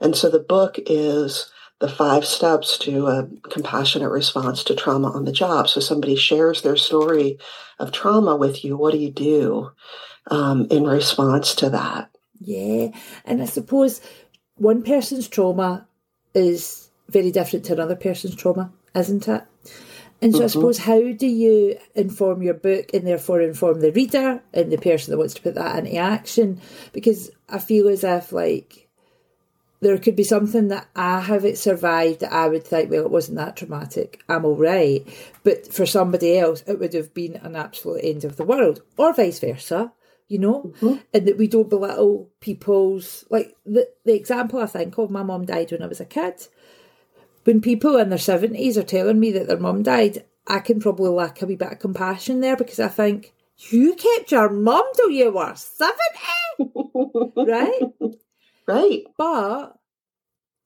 And 0.00 0.16
so 0.16 0.28
the 0.28 0.40
book 0.40 0.78
is 0.86 1.52
the 1.78 1.88
five 1.88 2.24
steps 2.24 2.76
to 2.78 3.06
a 3.06 3.28
compassionate 3.50 4.10
response 4.10 4.64
to 4.64 4.74
trauma 4.74 5.10
on 5.10 5.24
the 5.24 5.32
job. 5.32 5.68
So 5.68 5.80
somebody 5.80 6.16
shares 6.16 6.62
their 6.62 6.76
story 6.76 7.38
of 7.78 7.92
trauma 7.92 8.36
with 8.36 8.64
you. 8.64 8.76
What 8.76 8.92
do 8.92 8.98
you 8.98 9.10
do 9.10 9.70
um, 10.28 10.66
in 10.70 10.84
response 10.84 11.54
to 11.56 11.70
that? 11.70 12.11
Yeah. 12.44 12.88
And 13.24 13.42
I 13.42 13.46
suppose 13.46 14.00
one 14.56 14.82
person's 14.82 15.28
trauma 15.28 15.86
is 16.34 16.90
very 17.08 17.30
different 17.30 17.64
to 17.66 17.72
another 17.74 17.96
person's 17.96 18.34
trauma, 18.34 18.72
isn't 18.94 19.28
it? 19.28 19.44
And 20.20 20.32
so 20.32 20.38
mm-hmm. 20.38 20.44
I 20.44 20.48
suppose 20.48 20.78
how 20.78 21.00
do 21.00 21.26
you 21.26 21.78
inform 21.96 22.42
your 22.42 22.54
book 22.54 22.94
and 22.94 23.06
therefore 23.06 23.40
inform 23.40 23.80
the 23.80 23.90
reader 23.90 24.40
and 24.54 24.70
the 24.70 24.78
person 24.78 25.10
that 25.10 25.18
wants 25.18 25.34
to 25.34 25.42
put 25.42 25.56
that 25.56 25.78
into 25.80 25.96
action? 25.96 26.60
Because 26.92 27.30
I 27.48 27.58
feel 27.58 27.88
as 27.88 28.04
if 28.04 28.30
like 28.30 28.88
there 29.80 29.98
could 29.98 30.14
be 30.14 30.22
something 30.22 30.68
that 30.68 30.86
I 30.94 31.20
have 31.20 31.44
it 31.44 31.58
survived 31.58 32.20
that 32.20 32.32
I 32.32 32.48
would 32.48 32.64
think, 32.64 32.88
well, 32.88 33.04
it 33.04 33.10
wasn't 33.10 33.38
that 33.38 33.56
traumatic. 33.56 34.22
I'm 34.28 34.44
all 34.44 34.56
right. 34.56 35.04
But 35.42 35.74
for 35.74 35.86
somebody 35.86 36.38
else, 36.38 36.62
it 36.68 36.78
would 36.78 36.94
have 36.94 37.12
been 37.12 37.34
an 37.34 37.56
absolute 37.56 38.04
end 38.04 38.24
of 38.24 38.36
the 38.36 38.44
world, 38.44 38.80
or 38.96 39.12
vice 39.12 39.40
versa 39.40 39.92
you 40.32 40.38
know, 40.38 40.72
mm-hmm. 40.80 40.96
and 41.12 41.28
that 41.28 41.36
we 41.36 41.46
don't 41.46 41.68
belittle 41.68 42.30
people's 42.40 43.26
like 43.28 43.54
the 43.66 43.86
the 44.06 44.14
example 44.14 44.60
I 44.60 44.66
think 44.66 44.96
of. 44.96 45.10
My 45.10 45.22
mum 45.22 45.44
died 45.44 45.70
when 45.70 45.82
I 45.82 45.86
was 45.86 46.00
a 46.00 46.06
kid. 46.06 46.46
When 47.44 47.60
people 47.60 47.98
in 47.98 48.08
their 48.08 48.18
seventies 48.18 48.78
are 48.78 48.82
telling 48.82 49.20
me 49.20 49.30
that 49.32 49.46
their 49.46 49.58
mum 49.58 49.82
died, 49.82 50.24
I 50.46 50.60
can 50.60 50.80
probably 50.80 51.10
lack 51.10 51.42
a 51.42 51.46
wee 51.46 51.56
bit 51.56 51.72
of 51.72 51.78
compassion 51.80 52.40
there 52.40 52.56
because 52.56 52.80
I 52.80 52.88
think 52.88 53.34
you 53.70 53.94
kept 53.94 54.32
your 54.32 54.48
mum 54.48 54.84
till 54.96 55.10
you 55.10 55.32
were 55.32 55.54
seventy, 55.54 56.00
right? 57.36 57.82
Right. 58.66 59.04
But 59.18 59.76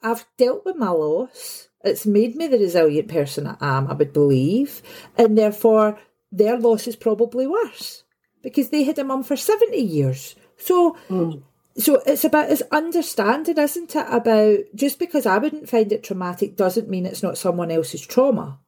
I've 0.01 0.27
dealt 0.39 0.65
with 0.65 0.77
my 0.77 0.91
loss. 0.91 1.71
It's 1.83 2.07
made 2.07 2.37
me 2.37 2.47
the 2.47 2.59
resilient 2.59 3.09
person 3.09 3.49
I 3.49 3.57
am, 3.61 3.89
I 3.89 3.95
would 3.95 4.13
believe, 4.13 4.81
and 5.19 5.37
therefore 5.37 5.99
their 6.31 6.57
loss 6.57 6.87
is 6.87 6.95
probably 6.95 7.49
worse 7.49 8.05
because 8.47 8.71
they 8.71 8.85
had 8.85 8.97
a 8.97 9.03
mum 9.03 9.25
for 9.25 9.35
70 9.35 9.77
years. 9.77 10.37
So, 10.57 10.97
mm. 11.09 11.43
so 11.77 12.01
it's 12.07 12.23
about 12.23 12.49
it's 12.49 12.63
understanding, 12.71 13.59
isn't 13.59 13.97
it? 13.97 14.07
About 14.09 14.59
just 14.73 15.01
because 15.01 15.27
I 15.27 15.39
wouldn't 15.39 15.69
find 15.69 15.91
it 15.91 16.05
traumatic 16.05 16.55
doesn't 16.55 16.89
mean 16.89 17.07
it's 17.07 17.25
not 17.25 17.37
someone 17.37 17.73
else's 17.73 18.07
trauma. 18.07 18.61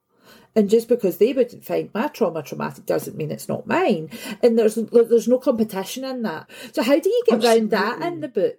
And 0.53 0.69
just 0.69 0.89
because 0.89 1.17
they 1.17 1.31
wouldn't 1.31 1.63
find 1.63 1.89
my 1.93 2.07
trauma 2.09 2.43
traumatic 2.43 2.85
doesn't 2.85 3.15
mean 3.15 3.31
it's 3.31 3.47
not 3.47 3.67
mine. 3.67 4.09
And 4.43 4.59
there's 4.59 4.75
there's 4.75 5.29
no 5.29 5.37
competition 5.37 6.03
in 6.03 6.23
that. 6.23 6.49
So 6.73 6.83
how 6.83 6.99
do 6.99 7.09
you 7.09 7.23
get 7.25 7.35
Absolutely. 7.35 7.59
around 7.61 7.69
that 7.71 8.01
in 8.05 8.19
the 8.19 8.27
book? 8.27 8.57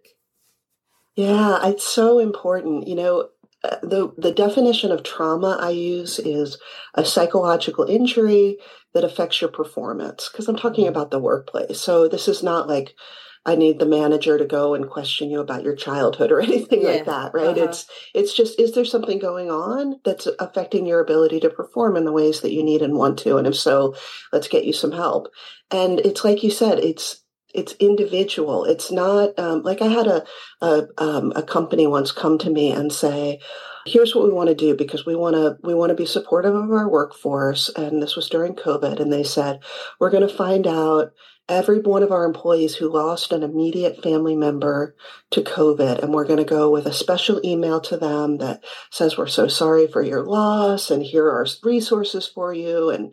Yeah, 1.16 1.66
it's 1.66 1.86
so 1.86 2.18
important. 2.18 2.88
You 2.88 2.94
know, 2.94 3.28
the 3.62 4.12
the 4.16 4.32
definition 4.32 4.90
of 4.90 5.02
trauma 5.02 5.58
I 5.60 5.70
use 5.70 6.18
is 6.18 6.58
a 6.94 7.04
psychological 7.04 7.84
injury 7.84 8.58
that 8.94 9.04
affects 9.04 9.40
your 9.40 9.50
performance 9.50 10.28
because 10.30 10.48
I'm 10.48 10.56
talking 10.56 10.88
about 10.88 11.10
the 11.10 11.18
workplace. 11.18 11.80
So 11.80 12.08
this 12.08 12.26
is 12.26 12.42
not 12.42 12.68
like 12.68 12.94
I 13.46 13.56
need 13.56 13.78
the 13.78 13.86
manager 13.86 14.36
to 14.36 14.44
go 14.44 14.74
and 14.74 14.88
question 14.88 15.30
you 15.30 15.40
about 15.40 15.62
your 15.62 15.74
childhood 15.74 16.30
or 16.30 16.40
anything 16.42 16.82
yeah. 16.82 16.88
like 16.88 17.04
that, 17.06 17.34
right? 17.34 17.56
Uh-huh. 17.56 17.64
It's 17.64 17.86
it's 18.14 18.34
just 18.34 18.58
is 18.58 18.72
there 18.72 18.84
something 18.84 19.18
going 19.18 19.50
on 19.50 20.00
that's 20.04 20.26
affecting 20.38 20.86
your 20.86 21.00
ability 21.00 21.40
to 21.40 21.50
perform 21.50 21.96
in 21.96 22.04
the 22.04 22.12
ways 22.12 22.40
that 22.40 22.52
you 22.52 22.62
need 22.62 22.82
and 22.82 22.94
want 22.94 23.18
to 23.20 23.36
and 23.36 23.46
if 23.46 23.56
so, 23.56 23.94
let's 24.32 24.48
get 24.48 24.64
you 24.64 24.72
some 24.72 24.92
help. 24.92 25.28
And 25.70 26.00
it's 26.00 26.24
like 26.24 26.42
you 26.42 26.50
said, 26.50 26.78
it's 26.78 27.22
it's 27.54 27.72
individual. 27.74 28.64
It's 28.64 28.90
not 28.90 29.38
um, 29.38 29.62
like 29.62 29.82
I 29.82 29.88
had 29.88 30.06
a 30.06 30.24
a, 30.60 30.86
um, 30.98 31.32
a 31.36 31.42
company 31.42 31.86
once 31.86 32.12
come 32.12 32.38
to 32.38 32.50
me 32.50 32.70
and 32.70 32.92
say, 32.92 33.40
"Here's 33.86 34.14
what 34.14 34.24
we 34.24 34.32
want 34.32 34.48
to 34.48 34.54
do 34.54 34.74
because 34.74 35.06
we 35.06 35.16
want 35.16 35.36
to 35.36 35.56
we 35.62 35.74
want 35.74 35.90
to 35.90 35.96
be 35.96 36.06
supportive 36.06 36.54
of 36.54 36.70
our 36.70 36.88
workforce." 36.88 37.68
And 37.70 38.02
this 38.02 38.16
was 38.16 38.28
during 38.28 38.54
COVID, 38.54 39.00
and 39.00 39.12
they 39.12 39.24
said, 39.24 39.60
"We're 39.98 40.10
going 40.10 40.28
to 40.28 40.34
find 40.34 40.66
out." 40.66 41.12
Every 41.48 41.80
one 41.80 42.04
of 42.04 42.12
our 42.12 42.24
employees 42.24 42.76
who 42.76 42.92
lost 42.92 43.32
an 43.32 43.42
immediate 43.42 44.04
family 44.04 44.36
member 44.36 44.94
to 45.32 45.42
COVID, 45.42 46.00
and 46.00 46.14
we're 46.14 46.24
going 46.24 46.38
to 46.38 46.44
go 46.44 46.70
with 46.70 46.86
a 46.86 46.92
special 46.92 47.40
email 47.44 47.80
to 47.80 47.96
them 47.96 48.38
that 48.38 48.62
says, 48.90 49.18
We're 49.18 49.26
so 49.26 49.48
sorry 49.48 49.88
for 49.88 50.00
your 50.00 50.22
loss, 50.24 50.92
and 50.92 51.02
here 51.02 51.28
are 51.28 51.44
resources 51.64 52.28
for 52.28 52.54
you. 52.54 52.90
And 52.90 53.12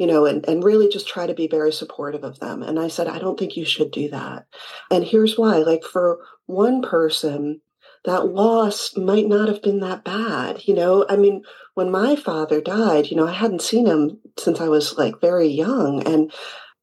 you 0.00 0.06
know, 0.06 0.24
and, 0.24 0.48
and 0.48 0.64
really 0.64 0.88
just 0.88 1.06
try 1.06 1.26
to 1.26 1.34
be 1.34 1.46
very 1.46 1.70
supportive 1.70 2.24
of 2.24 2.40
them. 2.40 2.62
And 2.62 2.80
I 2.80 2.88
said, 2.88 3.06
I 3.06 3.18
don't 3.18 3.38
think 3.38 3.54
you 3.54 3.66
should 3.66 3.90
do 3.90 4.08
that. 4.08 4.46
And 4.90 5.04
here's 5.04 5.36
why 5.36 5.58
like, 5.58 5.84
for 5.84 6.20
one 6.46 6.80
person, 6.80 7.60
that 8.06 8.28
loss 8.28 8.96
might 8.96 9.28
not 9.28 9.48
have 9.48 9.60
been 9.60 9.80
that 9.80 10.02
bad. 10.02 10.66
You 10.66 10.72
know, 10.72 11.04
I 11.06 11.16
mean, 11.16 11.42
when 11.74 11.90
my 11.90 12.16
father 12.16 12.62
died, 12.62 13.08
you 13.08 13.16
know, 13.18 13.28
I 13.28 13.32
hadn't 13.32 13.60
seen 13.60 13.84
him 13.84 14.18
since 14.38 14.58
I 14.58 14.68
was 14.68 14.96
like 14.96 15.20
very 15.20 15.48
young. 15.48 16.02
And 16.06 16.32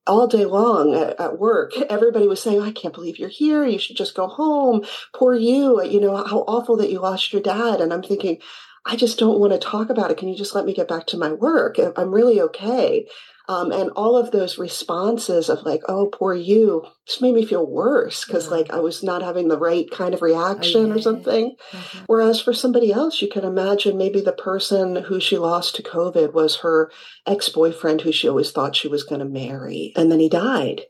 all 0.06 0.28
day 0.28 0.46
long 0.46 0.94
at, 0.94 1.20
at, 1.20 1.40
work, 1.40 1.76
everybody 1.90 2.28
was 2.28 2.40
saying, 2.40 2.62
I 2.62 2.72
can't 2.72 2.94
believe 2.94 3.18
you're 3.18 3.30
here. 3.30 3.66
You 3.66 3.80
should 3.80 3.98
just 3.98 4.14
go 4.14 4.28
home. 4.28 4.86
Poor 5.16 5.34
you. 5.34 5.84
You 5.84 6.00
know, 6.00 6.18
how 6.18 6.42
awful 6.42 6.78
that 6.78 6.92
you 6.92 7.00
lost 7.00 7.34
your 7.34 7.42
dad. 7.42 7.82
And 7.82 7.92
I'm 7.92 8.04
thinking, 8.04 8.38
I 8.88 8.96
just 8.96 9.20
don't 9.20 9.39
want 9.39 9.53
to 9.53 9.60
talk 9.60 9.89
about 9.89 10.12
it. 10.12 10.17
Can 10.17 10.29
you 10.29 10.36
just 10.36 10.56
let 10.56 10.65
me 10.65 10.74
get 10.74 10.88
back 10.88 11.08
to 11.08 11.17
my 11.17 11.32
work? 11.34 11.75
I'm 11.98 12.13
really 12.13 12.41
okay. 12.41 13.06
Um, 13.50 13.72
and 13.72 13.91
all 13.91 14.17
of 14.17 14.32
those 14.32 14.58
responses 14.58 15.50
of 15.50 15.63
like, 15.63 15.82
oh, 15.88 16.08
poor 16.08 16.34
you, 16.34 16.86
just 17.06 17.22
made 17.22 17.34
me 17.34 17.46
feel 17.46 17.65
worse 17.65 18.25
because 18.25 18.46
yeah. 18.46 18.51
like 18.51 18.72
I 18.72 18.79
was 18.79 19.03
not 19.03 19.22
having 19.22 19.48
the 19.48 19.58
right 19.58 19.89
kind 19.89 20.13
of 20.13 20.22
reaction 20.22 20.91
or 20.91 21.00
something. 21.00 21.56
Mm-hmm. 21.72 22.06
Whereas 22.08 22.41
for 22.41 22.53
somebody 22.53 22.91
else, 22.91 23.22
you 23.22 23.29
can 23.29 23.46
imagine 23.46 23.98
maybe 23.98 24.20
the 24.20 24.34
person 24.34 24.98
who 25.03 25.22
she 25.22 25.38
lost 25.38 25.75
to 25.75 25.84
COVID 25.84 26.34
was 26.34 26.58
her 26.58 26.91
ex 27.25 27.48
boyfriend 27.48 28.01
who 28.01 28.12
she 28.12 28.27
always 28.27 28.51
thought 28.51 28.75
she 28.75 28.89
was 28.89 29.03
going 29.03 29.20
to 29.20 29.25
marry. 29.25 29.94
And 29.96 30.12
then 30.12 30.20
he 30.20 30.27
died. 30.27 30.82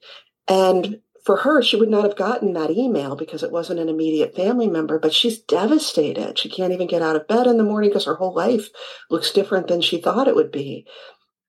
And 0.48 1.02
for 1.28 1.36
her, 1.36 1.62
she 1.62 1.76
would 1.76 1.90
not 1.90 2.06
have 2.06 2.16
gotten 2.16 2.54
that 2.54 2.72
email 2.72 3.18
because 3.18 3.44
it 3.44 3.52
wasn't 3.52 3.82
an 3.82 3.90
immediate 3.90 4.34
family 4.34 4.66
member, 4.66 4.98
but 4.98 5.14
she's 5.14 5.38
devastated. 5.38 6.40
She 6.40 6.48
can't 6.48 6.72
even 6.72 6.88
get 6.88 7.02
out 7.02 7.18
of 7.18 7.28
bed 7.28 7.48
in 7.48 7.58
the 7.58 7.66
morning 7.66 7.90
because 7.90 8.06
her 8.06 8.16
whole 8.16 8.34
life 8.34 8.70
looks 9.10 9.34
different 9.34 9.68
than 9.68 9.82
she 9.82 10.00
thought 10.00 10.30
it 10.30 10.38
would 10.38 10.54
be. 10.54 10.88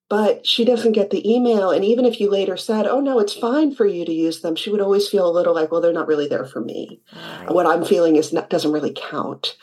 But 0.08 0.44
she 0.44 0.64
doesn't 0.64 0.92
get 0.92 1.10
the 1.10 1.32
email. 1.32 1.70
And 1.70 1.84
even 1.84 2.06
if 2.06 2.18
you 2.18 2.28
later 2.28 2.56
said, 2.56 2.88
oh, 2.88 2.98
no, 2.98 3.20
it's 3.20 3.34
fine 3.34 3.72
for 3.72 3.86
you 3.86 4.04
to 4.04 4.12
use 4.12 4.40
them, 4.40 4.56
she 4.56 4.68
would 4.68 4.80
always 4.80 5.06
feel 5.06 5.30
a 5.30 5.30
little 5.30 5.54
like, 5.54 5.70
well, 5.70 5.80
they're 5.80 5.92
not 5.92 6.08
really 6.08 6.26
there 6.26 6.46
for 6.46 6.60
me. 6.60 7.00
Right. 7.14 7.52
What 7.52 7.66
I'm 7.66 7.84
feeling 7.84 8.16
is 8.16 8.32
not, 8.32 8.50
doesn't 8.50 8.72
really 8.72 8.96
count. 8.96 9.56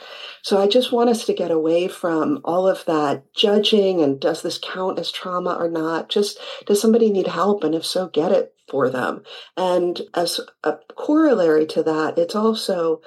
So 0.43 0.61
I 0.61 0.67
just 0.67 0.93
want 0.93 1.09
us 1.09 1.25
to 1.25 1.33
get 1.33 1.51
away 1.51 1.89
from 1.89 2.39
all 2.45 2.69
of 2.69 2.85
that 2.85 3.33
judging 3.33 4.01
and 4.01 4.17
does 4.17 4.43
this 4.43 4.59
count 4.63 4.97
as 4.97 5.11
trauma 5.11 5.57
or 5.59 5.69
not? 5.69 6.07
Just 6.07 6.39
does 6.65 6.79
somebody 6.79 7.11
need 7.11 7.27
help? 7.27 7.65
And 7.65 7.75
if 7.75 7.85
so, 7.85 8.07
get 8.07 8.31
it 8.31 8.54
for 8.69 8.89
them. 8.89 9.23
And 9.57 10.01
as 10.13 10.39
a 10.63 10.77
corollary 10.95 11.65
to 11.67 11.83
that, 11.83 12.17
it's 12.17 12.35
also 12.35 13.01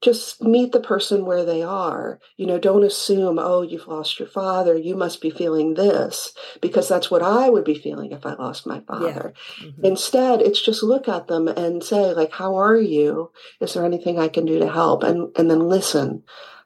just 0.00 0.40
meet 0.40 0.70
the 0.70 0.80
person 0.80 1.26
where 1.26 1.44
they 1.44 1.62
are. 1.62 2.20
You 2.36 2.46
know, 2.46 2.58
don't 2.58 2.84
assume, 2.84 3.38
oh, 3.38 3.62
you've 3.62 3.88
lost 3.88 4.20
your 4.20 4.28
father. 4.28 4.76
You 4.76 4.94
must 4.94 5.20
be 5.20 5.30
feeling 5.30 5.74
this 5.74 6.32
because 6.60 6.88
that's 6.88 7.10
what 7.10 7.22
I 7.22 7.50
would 7.50 7.64
be 7.64 7.74
feeling 7.74 8.12
if 8.12 8.24
I 8.24 8.34
lost 8.34 8.66
my 8.66 8.80
father. 8.80 9.34
Yeah. 9.60 9.66
Mm-hmm. 9.66 9.84
Instead, 9.84 10.40
it's 10.40 10.62
just 10.62 10.84
look 10.84 11.08
at 11.08 11.26
them 11.26 11.48
and 11.48 11.82
say, 11.82 12.14
like, 12.14 12.32
how 12.32 12.56
are 12.56 12.76
you? 12.76 13.32
Is 13.60 13.74
there 13.74 13.84
anything 13.84 14.18
I 14.18 14.28
can 14.28 14.46
do 14.46 14.60
to 14.60 14.70
help? 14.70 15.02
And, 15.02 15.36
and 15.36 15.50
then 15.50 15.68
listen 15.68 16.22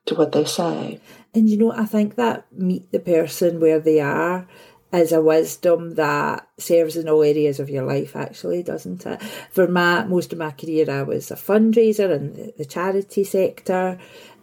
to 0.07 0.15
what 0.15 0.33
they 0.33 0.45
say. 0.45 1.01
And, 1.35 1.49
you 1.49 1.57
know, 1.57 1.73
I 1.73 1.87
think 1.87 2.17
that 2.17 2.45
meet 2.53 2.93
the 2.93 3.01
person 3.01 3.61
where 3.61 3.81
they 3.81 4.01
are 4.01 4.47
is 4.93 5.13
a 5.13 5.23
wisdom 5.23 5.95
that 5.95 6.49
serves 6.59 6.97
in 6.97 7.09
all 7.09 7.23
areas 7.23 7.59
of 7.59 7.71
your 7.71 7.85
life, 7.85 8.15
actually, 8.15 8.63
doesn't 8.63 9.07
it? 9.07 9.23
For 9.51 9.67
my 9.67 10.05
most 10.05 10.33
of 10.33 10.39
my 10.39 10.51
career, 10.51 10.91
I 10.91 11.03
was 11.03 11.31
a 11.31 11.37
fundraiser 11.37 12.15
in 12.15 12.53
the 12.59 12.65
charity 12.65 13.25
sector. 13.25 13.99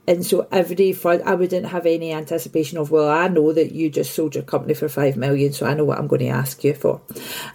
And 0.08 0.26
so 0.26 0.48
every 0.52 0.92
fund, 0.94 1.22
I 1.24 1.36
wouldn't 1.36 1.68
have 1.68 1.86
any 1.86 2.12
anticipation 2.14 2.80
of, 2.80 2.90
well, 2.90 3.10
I 3.10 3.28
know 3.28 3.54
that 3.54 3.74
you 3.74 3.92
just 3.92 4.16
sold 4.16 4.34
your 4.34 4.44
company 4.44 4.74
for 4.74 4.90
five 4.90 5.16
million, 5.16 5.54
so 5.54 5.68
I 5.68 5.76
know 5.76 5.86
what 5.86 6.00
I'm 6.00 6.08
going 6.08 6.22
to 6.22 6.30
ask 6.30 6.64
you 6.64 6.74
for. 6.74 7.00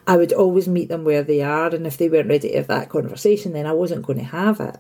I 0.06 0.16
would 0.16 0.32
always 0.32 0.68
meet 0.68 0.88
them 0.88 1.02
where 1.02 1.24
they 1.24 1.42
are, 1.42 1.74
and 1.74 1.84
if 1.84 1.96
they 1.96 2.08
weren't 2.08 2.28
ready 2.28 2.50
to 2.50 2.56
have 2.58 2.68
that 2.68 2.90
conversation, 2.90 3.54
then 3.54 3.66
I 3.66 3.72
wasn't 3.72 4.06
going 4.06 4.20
to 4.20 4.24
have 4.26 4.60
it. 4.60 4.76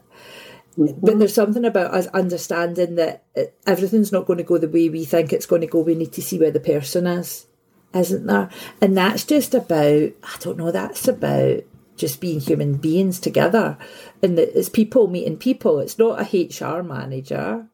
Mm-hmm. 0.78 1.04
But 1.04 1.18
there's 1.18 1.34
something 1.34 1.64
about 1.64 1.92
us 1.92 2.06
understanding 2.08 2.94
that 2.94 3.24
everything's 3.66 4.12
not 4.12 4.26
going 4.26 4.38
to 4.38 4.44
go 4.44 4.58
the 4.58 4.68
way 4.68 4.88
we 4.88 5.04
think 5.04 5.32
it's 5.32 5.46
going 5.46 5.62
to 5.62 5.66
go. 5.66 5.80
We 5.80 5.96
need 5.96 6.12
to 6.12 6.22
see 6.22 6.38
where 6.38 6.52
the 6.52 6.60
person 6.60 7.08
is 7.08 7.46
isn't 7.94 8.26
there? 8.26 8.50
And 8.80 8.96
that's 8.96 9.24
just 9.24 9.54
about, 9.54 10.10
I 10.22 10.36
don't 10.40 10.58
know, 10.58 10.70
that's 10.70 11.08
about 11.08 11.60
just 11.96 12.20
being 12.20 12.40
human 12.40 12.76
beings 12.76 13.20
together. 13.20 13.78
And 14.22 14.38
it's 14.38 14.68
people 14.68 15.06
meeting 15.06 15.36
people. 15.36 15.78
It's 15.78 15.98
not 15.98 16.20
a 16.20 16.24
HR 16.24 16.82
manager 16.82 17.68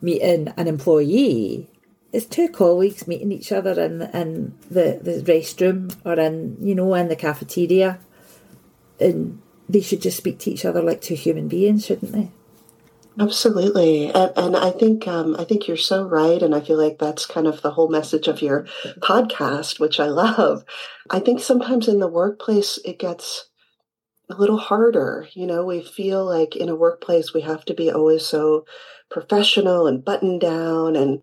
meeting 0.00 0.52
an 0.56 0.66
employee. 0.66 1.68
It's 2.12 2.26
two 2.26 2.48
colleagues 2.48 3.06
meeting 3.06 3.32
each 3.32 3.52
other 3.52 3.80
in, 3.80 4.02
in 4.02 4.54
the, 4.70 4.98
the 5.02 5.22
restroom 5.24 5.94
or 6.04 6.18
in, 6.18 6.56
you 6.60 6.74
know, 6.74 6.94
in 6.94 7.08
the 7.08 7.16
cafeteria. 7.16 7.98
And 8.98 9.40
they 9.68 9.80
should 9.80 10.02
just 10.02 10.16
speak 10.16 10.38
to 10.40 10.50
each 10.50 10.64
other 10.64 10.82
like 10.82 11.00
two 11.00 11.14
human 11.14 11.48
beings, 11.48 11.86
shouldn't 11.86 12.12
they? 12.12 12.30
Absolutely, 13.20 14.12
and, 14.12 14.32
and 14.36 14.56
I 14.56 14.70
think 14.70 15.08
um, 15.08 15.34
I 15.38 15.44
think 15.44 15.66
you're 15.66 15.76
so 15.76 16.04
right, 16.04 16.40
and 16.40 16.54
I 16.54 16.60
feel 16.60 16.78
like 16.78 16.98
that's 16.98 17.26
kind 17.26 17.46
of 17.48 17.62
the 17.62 17.72
whole 17.72 17.88
message 17.88 18.28
of 18.28 18.40
your 18.42 18.64
podcast, 19.00 19.80
which 19.80 19.98
I 19.98 20.06
love. 20.06 20.64
I 21.10 21.18
think 21.18 21.40
sometimes 21.40 21.88
in 21.88 21.98
the 21.98 22.06
workplace 22.06 22.78
it 22.84 22.98
gets 23.00 23.48
a 24.30 24.36
little 24.36 24.58
harder. 24.58 25.28
You 25.34 25.46
know, 25.46 25.64
we 25.64 25.82
feel 25.82 26.24
like 26.24 26.56
in 26.56 26.68
a 26.68 26.76
workplace 26.76 27.34
we 27.34 27.42
have 27.42 27.64
to 27.66 27.74
be 27.74 27.90
always 27.90 28.26
so 28.26 28.66
professional 29.10 29.86
and 29.86 30.04
buttoned 30.04 30.40
down. 30.42 30.96
And 30.96 31.22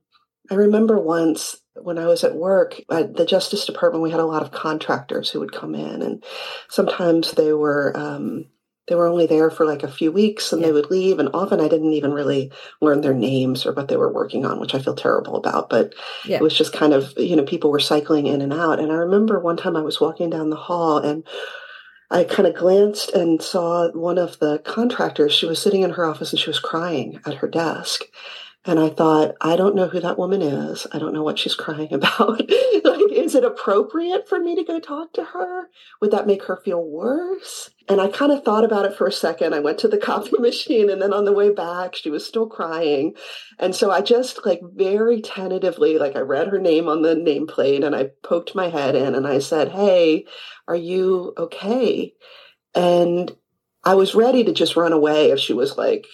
I 0.52 0.56
remember 0.56 1.00
once 1.00 1.58
when 1.76 1.98
I 2.00 2.08
was 2.08 2.24
at 2.24 2.36
work 2.36 2.82
at 2.92 3.16
the 3.16 3.26
Justice 3.26 3.66
Department, 3.66 4.04
we 4.04 4.12
had 4.12 4.20
a 4.22 4.26
lot 4.26 4.44
of 4.44 4.52
contractors 4.52 5.30
who 5.30 5.40
would 5.42 5.54
come 5.54 5.76
in, 5.76 6.02
and 6.02 6.24
sometimes 6.70 7.34
they 7.34 7.54
were. 7.54 7.94
Um, 7.96 8.46
they 8.88 8.96
were 8.96 9.08
only 9.08 9.26
there 9.26 9.50
for 9.50 9.66
like 9.66 9.84
a 9.84 9.92
few 9.92 10.12
weeks 10.12 10.52
and 10.52 10.62
yeah. 10.62 10.68
they 10.68 10.74
would 10.74 10.92
leave 10.92 11.20
and 11.20 11.30
often 11.34 11.60
i 11.60 11.68
didn't 11.68 11.94
even 11.94 12.14
really 12.14 12.52
learn 12.82 13.02
their 13.02 13.14
names 13.14 13.66
or 13.66 13.74
what 13.74 13.88
they 13.88 13.98
were 13.98 14.12
working 14.12 14.46
on 14.46 14.60
which 14.60 14.76
i 14.76 14.80
feel 14.80 14.96
terrible 14.96 15.36
about 15.36 15.70
but 15.70 15.94
yeah. 16.26 16.38
it 16.38 16.42
was 16.42 16.58
just 16.58 16.74
kind 16.74 16.94
of 16.94 17.14
you 17.18 17.36
know 17.36 17.44
people 17.44 17.72
were 17.72 17.80
cycling 17.80 18.28
in 18.28 18.42
and 18.42 18.54
out 18.54 18.80
and 18.80 18.92
i 18.92 18.96
remember 18.96 19.40
one 19.40 19.58
time 19.58 19.76
i 19.76 19.82
was 19.82 20.00
walking 20.00 20.30
down 20.30 20.50
the 20.50 20.56
hall 20.56 20.98
and 20.98 21.24
I 22.12 22.24
kind 22.24 22.48
of 22.48 22.56
glanced 22.56 23.12
and 23.14 23.42
saw 23.42 23.90
one 23.92 24.18
of 24.18 24.38
the 24.40 24.60
contractors. 24.60 25.34
She 25.34 25.48
was 25.48 25.60
sitting 25.62 25.82
in 25.82 25.90
her 25.92 26.06
office 26.06 26.32
and 26.32 26.40
she 26.40 26.50
was 26.50 26.60
crying 26.60 27.20
at 27.26 27.36
her 27.36 27.48
desk. 27.48 28.04
And 28.64 28.80
I 28.80 28.90
thought, 28.90 29.36
I 29.42 29.56
don't 29.56 29.76
know 29.76 29.88
who 29.88 30.00
that 30.00 30.18
woman 30.18 30.42
is. 30.42 30.88
I 30.92 31.00
don't 31.00 31.14
know 31.14 31.24
what 31.24 31.40
she's 31.40 31.56
crying 31.56 31.90
about. 31.94 32.42
Is 33.26 33.34
it 33.34 33.44
appropriate 33.44 34.30
for 34.30 34.40
me 34.40 34.56
to 34.56 34.64
go 34.64 34.80
talk 34.80 35.12
to 35.14 35.24
her? 35.24 35.70
Would 36.00 36.12
that 36.12 36.28
make 36.28 36.44
her 36.44 36.62
feel 36.64 36.84
worse? 36.84 37.72
And 37.90 38.00
I 38.00 38.08
kind 38.08 38.32
of 38.32 38.44
thought 38.44 38.64
about 38.64 38.86
it 38.86 38.96
for 38.96 39.08
a 39.08 39.12
second. 39.12 39.56
I 39.56 39.60
went 39.60 39.80
to 39.80 39.88
the 39.88 39.98
coffee 40.10 40.38
machine 40.38 40.92
and 40.92 41.02
then 41.02 41.12
on 41.12 41.26
the 41.26 41.34
way 41.34 41.52
back, 41.52 41.96
she 41.96 42.12
was 42.12 42.26
still 42.26 42.48
crying. 42.48 43.16
And 43.58 43.76
so 43.76 43.90
I 43.90 44.02
just 44.02 44.46
like 44.46 44.62
very 44.64 45.22
tentatively, 45.22 45.98
like 45.98 46.16
I 46.16 46.20
read 46.20 46.50
her 46.50 46.60
name 46.60 46.88
on 46.88 47.02
the 47.02 47.16
nameplate 47.16 47.84
and 47.84 47.96
I 47.96 48.12
poked 48.24 48.54
my 48.54 48.70
head 48.70 48.96
in 48.96 49.16
and 49.16 49.28
I 49.28 49.40
said, 49.40 49.70
Hey, 49.70 50.26
are 50.68 50.76
you 50.76 51.34
okay? 51.38 52.14
And 52.76 53.36
I 53.84 53.96
was 53.96 54.14
ready 54.14 54.44
to 54.44 54.54
just 54.54 54.76
run 54.76 54.94
away 54.94 55.32
if 55.32 55.40
she 55.40 55.54
was 55.54 55.78
like, 55.78 56.06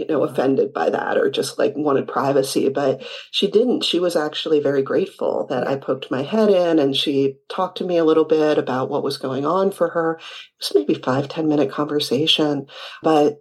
you 0.00 0.06
know, 0.06 0.24
offended 0.24 0.72
by 0.72 0.90
that 0.90 1.16
or 1.16 1.30
just 1.30 1.58
like 1.58 1.74
wanted 1.76 2.08
privacy. 2.08 2.68
But 2.68 3.02
she 3.30 3.50
didn't. 3.50 3.84
She 3.84 4.00
was 4.00 4.16
actually 4.16 4.60
very 4.60 4.82
grateful 4.82 5.46
that 5.48 5.68
I 5.68 5.76
poked 5.76 6.10
my 6.10 6.22
head 6.22 6.50
in 6.50 6.78
and 6.78 6.96
she 6.96 7.36
talked 7.48 7.78
to 7.78 7.84
me 7.84 7.98
a 7.98 8.04
little 8.04 8.24
bit 8.24 8.58
about 8.58 8.90
what 8.90 9.04
was 9.04 9.18
going 9.18 9.46
on 9.46 9.70
for 9.70 9.90
her. 9.90 10.14
It 10.14 10.22
was 10.60 10.72
maybe 10.74 10.94
five 10.94 11.28
ten 11.28 11.48
minute 11.48 11.70
conversation, 11.70 12.66
but 13.02 13.38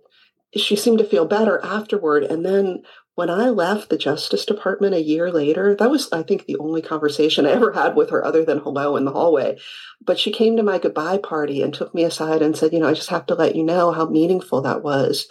she 0.55 0.75
seemed 0.75 0.99
to 0.99 1.05
feel 1.05 1.25
better 1.25 1.63
afterward. 1.63 2.23
And 2.23 2.45
then 2.45 2.83
when 3.19 3.29
I 3.29 3.49
left 3.49 3.89
the 3.89 3.97
Justice 3.97 4.45
Department 4.45 4.95
a 4.95 5.03
year 5.03 5.29
later, 5.29 5.75
that 5.75 5.91
was, 5.91 6.09
I 6.13 6.23
think, 6.23 6.45
the 6.45 6.55
only 6.55 6.81
conversation 6.81 7.45
I 7.45 7.49
ever 7.51 7.73
had 7.73 7.93
with 7.93 8.11
her 8.11 8.23
other 8.23 8.45
than 8.45 8.59
hello 8.59 8.95
in 8.95 9.03
the 9.03 9.11
hallway. 9.11 9.57
But 10.01 10.17
she 10.17 10.31
came 10.31 10.55
to 10.55 10.63
my 10.63 10.79
goodbye 10.79 11.17
party 11.17 11.61
and 11.61 11.73
took 11.73 11.93
me 11.93 12.05
aside 12.05 12.41
and 12.41 12.55
said, 12.55 12.71
You 12.71 12.79
know, 12.79 12.87
I 12.87 12.93
just 12.93 13.09
have 13.09 13.25
to 13.25 13.35
let 13.35 13.57
you 13.57 13.63
know 13.63 13.91
how 13.91 14.05
meaningful 14.05 14.61
that 14.61 14.83
was. 14.83 15.27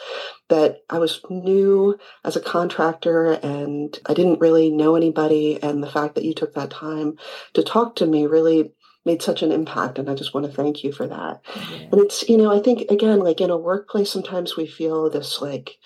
That 0.51 0.83
I 0.91 0.99
was 0.99 1.23
new 1.31 1.99
as 2.27 2.37
a 2.37 2.43
contractor 2.43 3.33
and 3.33 3.99
I 4.05 4.13
didn't 4.13 4.41
really 4.41 4.69
know 4.69 4.95
anybody. 4.95 5.59
And 5.63 5.83
the 5.83 5.91
fact 5.91 6.15
that 6.17 6.25
you 6.27 6.35
took 6.35 6.53
that 6.57 6.71
time 6.71 7.17
to 7.55 7.63
talk 7.63 7.97
to 7.97 8.07
me 8.07 8.27
really 8.27 8.71
made 9.07 9.23
such 9.23 9.43
an 9.43 9.51
impact. 9.51 9.99
And 9.99 10.11
I 10.11 10.15
just 10.15 10.35
want 10.35 10.45
to 10.45 10.53
thank 10.53 10.85
you 10.85 10.93
for 10.93 11.07
that. 11.07 11.41
Yeah. 11.57 11.89
And 11.91 12.03
it's, 12.03 12.29
you 12.29 12.37
know, 12.37 12.55
I 12.55 12.61
think, 12.61 12.91
again, 12.91 13.21
like 13.21 13.41
in 13.41 13.49
a 13.49 13.57
workplace, 13.57 14.11
sometimes 14.11 14.59
we 14.59 14.67
feel 14.67 15.09
this 15.09 15.41
like, 15.41 15.79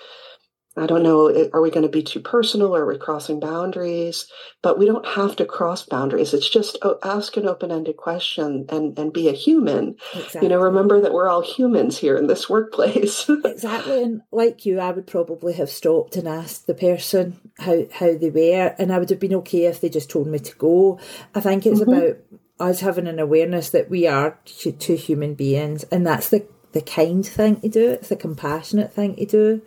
I 0.77 0.87
don't 0.87 1.03
know, 1.03 1.51
are 1.53 1.61
we 1.61 1.71
going 1.71 1.83
to 1.83 1.89
be 1.89 2.03
too 2.03 2.21
personal? 2.21 2.75
Or 2.75 2.83
are 2.83 2.87
we 2.87 2.97
crossing 2.97 3.41
boundaries? 3.41 4.27
But 4.63 4.79
we 4.79 4.87
don't 4.87 5.07
have 5.07 5.37
to 5.37 5.45
cross 5.45 5.83
boundaries. 5.83 6.33
It's 6.33 6.49
just 6.49 6.79
oh, 6.83 6.99
ask 7.03 7.37
an 7.37 7.47
open 7.47 7.71
ended 7.71 7.99
question 7.99 8.67
and, 8.71 8.99
and 8.99 9.13
be 9.13 9.29
a 9.29 9.33
human. 9.33 9.97
Exactly. 10.15 10.43
You 10.43 10.49
know, 10.49 10.61
remember 10.61 11.01
that 11.03 11.13
we're 11.13 11.29
all 11.29 11.43
humans 11.43 11.99
here 11.99 12.17
in 12.17 12.27
this 12.27 12.49
workplace. 12.51 13.29
exactly. 13.29 14.03
And 14.03 14.23
like 14.31 14.65
you, 14.65 14.81
I 14.81 14.93
would 14.93 15.07
probably 15.07 15.53
have 15.55 15.71
stopped 15.71 16.17
and 16.17 16.27
asked 16.27 16.67
the 16.67 16.75
person 16.75 17.39
how, 17.59 17.85
how 17.93 18.17
they 18.17 18.31
were. 18.31 18.75
And 18.79 18.93
I 18.93 18.99
would 18.99 19.11
have 19.11 19.21
been 19.21 19.35
okay 19.37 19.67
if 19.67 19.81
they 19.81 19.91
just 19.91 20.11
told 20.11 20.27
me 20.27 20.39
to 20.39 20.57
go. 20.57 20.99
I 21.35 21.41
think 21.41 21.67
it's 21.67 21.81
mm-hmm. 21.81 21.93
about 21.93 22.17
us 22.61 22.81
having 22.81 23.09
an 23.09 23.19
awareness 23.19 23.71
that 23.71 23.91
we 23.91 24.07
are 24.07 24.39
two 24.45 24.95
human 24.95 25.35
beings. 25.35 25.85
And 25.85 26.07
that's 26.07 26.31
the, 26.31 26.47
the 26.73 26.81
kind 26.81 27.27
thing 27.27 27.61
to 27.61 27.69
do, 27.69 27.91
it's 27.91 28.09
the 28.09 28.17
compassionate 28.17 28.93
thing 28.93 29.17
to 29.17 29.27
do. 29.27 29.63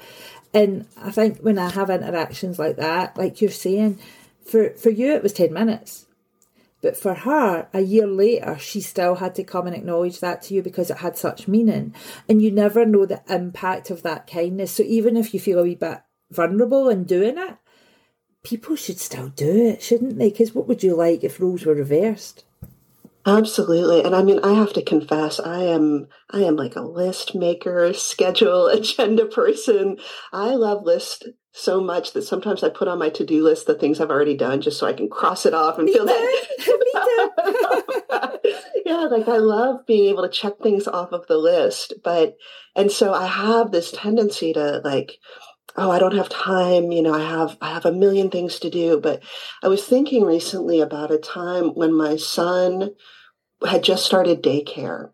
And 0.55 0.87
I 0.95 1.11
think 1.11 1.39
when 1.39 1.59
I 1.59 1.69
have 1.69 1.89
interactions 1.89 2.57
like 2.57 2.77
that, 2.77 3.17
like 3.17 3.41
you're 3.41 3.51
saying, 3.51 3.99
for, 4.45 4.69
for 4.69 4.89
you 4.89 5.13
it 5.13 5.21
was 5.21 5.33
10 5.33 5.51
minutes. 5.51 6.05
But 6.81 6.95
for 6.95 7.13
her, 7.13 7.67
a 7.73 7.81
year 7.81 8.07
later, 8.07 8.57
she 8.57 8.79
still 8.79 9.15
had 9.15 9.35
to 9.35 9.43
come 9.43 9.67
and 9.67 9.75
acknowledge 9.75 10.21
that 10.21 10.43
to 10.43 10.53
you 10.53 10.61
because 10.61 10.89
it 10.89 10.97
had 10.97 11.17
such 11.17 11.49
meaning. 11.49 11.93
And 12.29 12.41
you 12.41 12.51
never 12.51 12.85
know 12.85 13.05
the 13.05 13.21
impact 13.27 13.89
of 13.89 14.03
that 14.03 14.27
kindness. 14.27 14.71
So 14.71 14.83
even 14.83 15.17
if 15.17 15.33
you 15.33 15.41
feel 15.41 15.59
a 15.59 15.63
wee 15.63 15.75
bit 15.75 16.01
vulnerable 16.31 16.87
in 16.87 17.03
doing 17.03 17.37
it, 17.37 17.57
people 18.43 18.77
should 18.77 18.99
still 18.99 19.27
do 19.29 19.67
it, 19.67 19.83
shouldn't 19.83 20.19
they? 20.19 20.29
Because 20.29 20.55
what 20.55 20.67
would 20.69 20.83
you 20.83 20.95
like 20.95 21.23
if 21.23 21.41
roles 21.41 21.65
were 21.65 21.73
reversed? 21.73 22.45
Absolutely. 23.25 24.03
And 24.03 24.15
I 24.15 24.21
mean, 24.21 24.39
I 24.43 24.53
have 24.53 24.73
to 24.73 24.83
confess, 24.83 25.39
I 25.39 25.63
am 25.63 26.07
I 26.29 26.41
am 26.41 26.55
like 26.55 26.75
a 26.75 26.81
list 26.81 27.33
maker, 27.33 27.91
schedule, 27.93 28.67
agenda 28.67 29.25
person. 29.25 29.97
I 30.31 30.55
love 30.55 30.83
list 30.83 31.27
so 31.51 31.81
much 31.81 32.13
that 32.13 32.23
sometimes 32.23 32.63
I 32.63 32.69
put 32.69 32.89
on 32.89 32.99
my 32.99 33.09
to-do 33.09 33.41
list 33.43 33.65
the 33.65 33.75
things 33.75 33.99
I've 34.01 34.09
already 34.11 34.35
done 34.35 34.59
just 34.61 34.77
so 34.77 34.85
I 34.85 34.93
can 34.93 35.09
cross 35.09 35.45
it 35.45 35.53
off 35.53 35.77
and 35.77 35.85
Me 35.85 35.93
feel 35.93 36.05
too. 36.05 36.13
that. 36.13 37.45
yeah, 38.85 39.07
like 39.09 39.27
I 39.27 39.37
love 39.37 39.85
being 39.87 40.09
able 40.09 40.23
to 40.23 40.29
check 40.29 40.59
things 40.61 40.87
off 40.87 41.11
of 41.13 41.25
the 41.27 41.37
list. 41.37 41.93
But 42.03 42.35
and 42.75 42.91
so 42.91 43.13
I 43.13 43.25
have 43.25 43.71
this 43.71 43.91
tendency 43.91 44.53
to 44.53 44.81
like 44.83 45.17
oh 45.77 45.91
i 45.91 45.99
don't 45.99 46.15
have 46.15 46.29
time 46.29 46.91
you 46.91 47.01
know 47.01 47.13
i 47.13 47.23
have 47.23 47.57
i 47.61 47.69
have 47.69 47.85
a 47.85 47.91
million 47.91 48.29
things 48.29 48.59
to 48.59 48.69
do 48.69 48.99
but 48.99 49.21
i 49.63 49.67
was 49.67 49.83
thinking 49.83 50.23
recently 50.23 50.79
about 50.79 51.11
a 51.11 51.17
time 51.17 51.69
when 51.75 51.93
my 51.93 52.15
son 52.15 52.91
had 53.67 53.83
just 53.83 54.05
started 54.05 54.43
daycare 54.43 55.11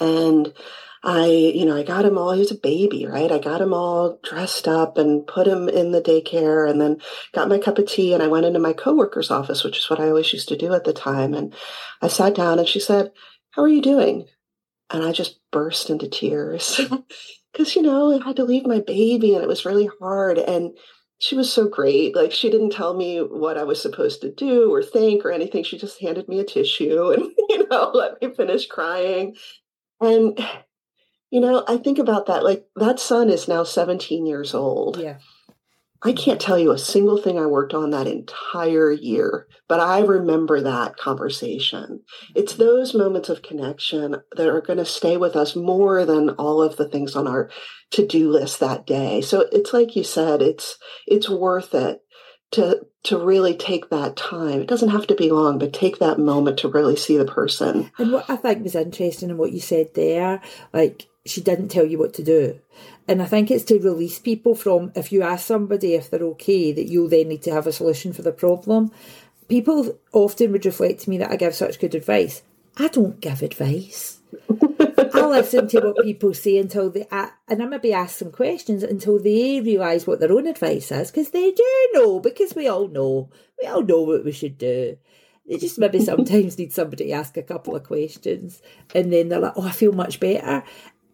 and 0.00 0.52
I, 1.02 1.26
you 1.26 1.64
know, 1.64 1.76
I 1.76 1.84
got 1.84 2.04
him 2.04 2.18
all, 2.18 2.32
he 2.32 2.40
was 2.40 2.50
a 2.50 2.56
baby, 2.56 3.06
right? 3.06 3.30
I 3.30 3.38
got 3.38 3.60
him 3.60 3.72
all 3.72 4.18
dressed 4.22 4.66
up 4.66 4.98
and 4.98 5.26
put 5.26 5.46
him 5.46 5.68
in 5.68 5.92
the 5.92 6.02
daycare 6.02 6.68
and 6.68 6.80
then 6.80 7.00
got 7.32 7.48
my 7.48 7.58
cup 7.58 7.78
of 7.78 7.86
tea 7.86 8.12
and 8.12 8.22
I 8.22 8.26
went 8.26 8.46
into 8.46 8.58
my 8.58 8.72
coworker's 8.72 9.30
office, 9.30 9.62
which 9.62 9.78
is 9.78 9.88
what 9.88 10.00
I 10.00 10.08
always 10.08 10.32
used 10.32 10.48
to 10.48 10.56
do 10.56 10.74
at 10.74 10.84
the 10.84 10.92
time. 10.92 11.34
And 11.34 11.54
I 12.02 12.08
sat 12.08 12.34
down 12.34 12.58
and 12.58 12.66
she 12.66 12.80
said, 12.80 13.12
How 13.50 13.62
are 13.62 13.68
you 13.68 13.80
doing? 13.80 14.26
And 14.90 15.04
I 15.04 15.12
just 15.12 15.38
burst 15.52 15.88
into 15.88 16.08
tears 16.08 16.80
because, 17.52 17.74
you 17.76 17.82
know, 17.82 18.18
I 18.18 18.24
had 18.24 18.36
to 18.36 18.44
leave 18.44 18.66
my 18.66 18.80
baby 18.80 19.34
and 19.34 19.42
it 19.42 19.48
was 19.48 19.64
really 19.64 19.88
hard. 20.00 20.38
And 20.38 20.76
she 21.18 21.36
was 21.36 21.52
so 21.52 21.68
great. 21.68 22.14
Like 22.14 22.32
she 22.32 22.50
didn't 22.50 22.70
tell 22.70 22.94
me 22.94 23.18
what 23.18 23.58
I 23.58 23.64
was 23.64 23.82
supposed 23.82 24.20
to 24.22 24.32
do 24.32 24.72
or 24.72 24.82
think 24.82 25.24
or 25.24 25.32
anything. 25.32 25.64
She 25.64 25.78
just 25.78 26.00
handed 26.00 26.28
me 26.28 26.38
a 26.40 26.44
tissue 26.44 27.10
and, 27.12 27.24
you 27.48 27.66
know, 27.68 27.90
let 27.94 28.20
me 28.22 28.34
finish 28.34 28.66
crying. 28.66 29.36
And, 30.00 30.38
you 31.30 31.40
know, 31.40 31.64
I 31.66 31.76
think 31.76 31.98
about 31.98 32.26
that. 32.26 32.44
Like 32.44 32.66
that 32.76 33.00
son 33.00 33.30
is 33.30 33.48
now 33.48 33.64
17 33.64 34.26
years 34.26 34.54
old. 34.54 34.98
Yeah. 34.98 35.18
I 36.02 36.12
can't 36.12 36.40
tell 36.40 36.58
you 36.58 36.70
a 36.70 36.78
single 36.78 37.20
thing 37.20 37.38
I 37.38 37.46
worked 37.46 37.74
on 37.74 37.90
that 37.90 38.06
entire 38.06 38.92
year, 38.92 39.48
but 39.66 39.80
I 39.80 40.00
remember 40.00 40.60
that 40.60 40.96
conversation. 40.96 42.02
It's 42.36 42.54
those 42.54 42.94
moments 42.94 43.28
of 43.28 43.42
connection 43.42 44.16
that 44.36 44.48
are 44.48 44.60
going 44.60 44.78
to 44.78 44.84
stay 44.84 45.16
with 45.16 45.34
us 45.34 45.56
more 45.56 46.04
than 46.04 46.30
all 46.30 46.62
of 46.62 46.76
the 46.76 46.88
things 46.88 47.16
on 47.16 47.26
our 47.26 47.50
to-do 47.90 48.30
list 48.30 48.60
that 48.60 48.86
day. 48.86 49.20
So 49.20 49.48
it's 49.50 49.72
like 49.72 49.96
you 49.96 50.04
said, 50.04 50.40
it's 50.40 50.78
it's 51.06 51.28
worth 51.28 51.74
it 51.74 52.00
to 52.52 52.86
to 53.04 53.18
really 53.18 53.56
take 53.56 53.90
that 53.90 54.16
time. 54.16 54.60
It 54.60 54.68
doesn't 54.68 54.90
have 54.90 55.06
to 55.08 55.14
be 55.14 55.30
long, 55.30 55.58
but 55.58 55.72
take 55.72 55.98
that 55.98 56.18
moment 56.18 56.58
to 56.60 56.68
really 56.68 56.96
see 56.96 57.16
the 57.16 57.24
person. 57.24 57.90
And 57.98 58.12
what 58.12 58.28
I 58.28 58.36
think 58.36 58.62
was 58.62 58.74
interesting 58.74 59.30
in 59.30 59.38
what 59.38 59.52
you 59.52 59.60
said 59.60 59.94
there, 59.94 60.40
like 60.72 61.06
she 61.26 61.40
didn't 61.40 61.68
tell 61.68 61.84
you 61.84 61.98
what 61.98 62.14
to 62.14 62.22
do. 62.22 62.60
And 63.08 63.22
I 63.22 63.24
think 63.24 63.50
it's 63.50 63.64
to 63.64 63.78
release 63.78 64.18
people 64.18 64.54
from 64.54 64.92
if 64.94 65.10
you 65.10 65.22
ask 65.22 65.46
somebody 65.46 65.94
if 65.94 66.10
they're 66.10 66.22
okay, 66.22 66.72
that 66.72 66.88
you'll 66.88 67.08
then 67.08 67.28
need 67.28 67.42
to 67.42 67.52
have 67.52 67.66
a 67.66 67.72
solution 67.72 68.12
for 68.12 68.20
the 68.20 68.32
problem. 68.32 68.92
People 69.48 69.98
often 70.12 70.52
would 70.52 70.66
reflect 70.66 71.00
to 71.00 71.10
me 71.10 71.16
that 71.18 71.30
I 71.30 71.36
give 71.36 71.54
such 71.54 71.80
good 71.80 71.94
advice. 71.94 72.42
I 72.76 72.88
don't 72.88 73.18
give 73.20 73.42
advice. 73.42 74.18
I 74.50 75.26
listen 75.26 75.68
to 75.68 75.80
what 75.80 76.04
people 76.04 76.34
say 76.34 76.58
until 76.58 76.90
they, 76.90 77.06
uh, 77.10 77.28
and 77.48 77.62
I 77.62 77.66
maybe 77.66 77.94
ask 77.94 78.18
some 78.18 78.30
questions 78.30 78.82
until 78.82 79.18
they 79.18 79.60
realise 79.60 80.06
what 80.06 80.20
their 80.20 80.32
own 80.32 80.46
advice 80.46 80.92
is, 80.92 81.10
because 81.10 81.30
they 81.30 81.50
do 81.50 81.88
know, 81.94 82.20
because 82.20 82.54
we 82.54 82.68
all 82.68 82.88
know, 82.88 83.30
we 83.60 83.68
all 83.68 83.82
know 83.82 84.02
what 84.02 84.24
we 84.24 84.32
should 84.32 84.58
do. 84.58 84.98
They 85.48 85.56
just 85.56 85.78
maybe 85.78 86.04
sometimes 86.04 86.58
need 86.58 86.72
somebody 86.72 87.06
to 87.06 87.12
ask 87.12 87.36
a 87.36 87.42
couple 87.42 87.74
of 87.74 87.84
questions, 87.84 88.60
and 88.94 89.10
then 89.12 89.28
they're 89.28 89.40
like, 89.40 89.54
"Oh, 89.56 89.66
I 89.66 89.70
feel 89.70 89.92
much 89.92 90.20
better." 90.20 90.62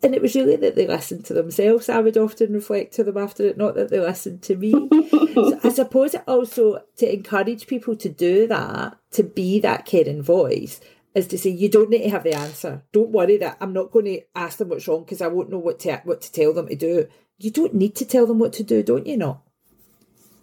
And 0.05 0.15
it 0.15 0.21
was 0.21 0.35
really 0.35 0.57
that 0.57 0.75
they 0.75 0.87
listened 0.87 1.25
to 1.25 1.33
themselves. 1.33 1.89
I 1.89 2.01
would 2.01 2.19
often 2.19 2.53
reflect 2.53 2.93
to 2.95 3.05
them 3.05 3.17
after 3.17 3.47
it, 3.47 3.57
not 3.57 3.75
that 3.75 3.89
they 3.89 3.99
listened 3.99 4.43
to 4.43 4.55
me. 4.55 4.71
so 5.35 5.59
I 5.65 5.71
suppose 5.71 6.13
it 6.13 6.23
also 6.29 6.83
to 6.99 7.11
encourage 7.11 7.67
people 7.67 7.97
to 7.97 8.11
do 8.11 8.47
that, 8.49 8.99
to 9.13 9.23
be 9.23 9.61
that 9.61 9.87
caring 9.87 10.23
voice, 10.23 10.79
is 11.15 11.27
to 11.29 11.39
say 11.39 11.49
you 11.49 11.71
don't 11.71 11.89
need 11.89 12.03
to 12.03 12.11
have 12.11 12.23
the 12.23 12.35
answer. 12.35 12.83
Don't 12.93 13.13
worry 13.13 13.39
that 13.39 13.57
I'm 13.63 13.73
not 13.73 13.93
going 13.93 14.05
to 14.05 14.21
ask 14.35 14.59
them 14.59 14.69
what's 14.69 14.87
wrong 14.87 15.05
because 15.05 15.23
I 15.23 15.29
won't 15.29 15.49
know 15.49 15.59
what 15.59 15.79
to 15.81 16.03
what 16.05 16.21
to 16.21 16.31
tell 16.31 16.53
them 16.53 16.69
to 16.69 16.77
do. 16.77 17.09
You 17.39 17.51
don't 17.51 17.73
need 17.73 17.97
to 17.97 18.05
tell 18.05 18.27
them 18.27 18.39
what 18.39 18.53
to 18.55 18.63
do, 18.63 18.83
don't 18.83 19.07
you? 19.07 19.17
Not. 19.17 19.41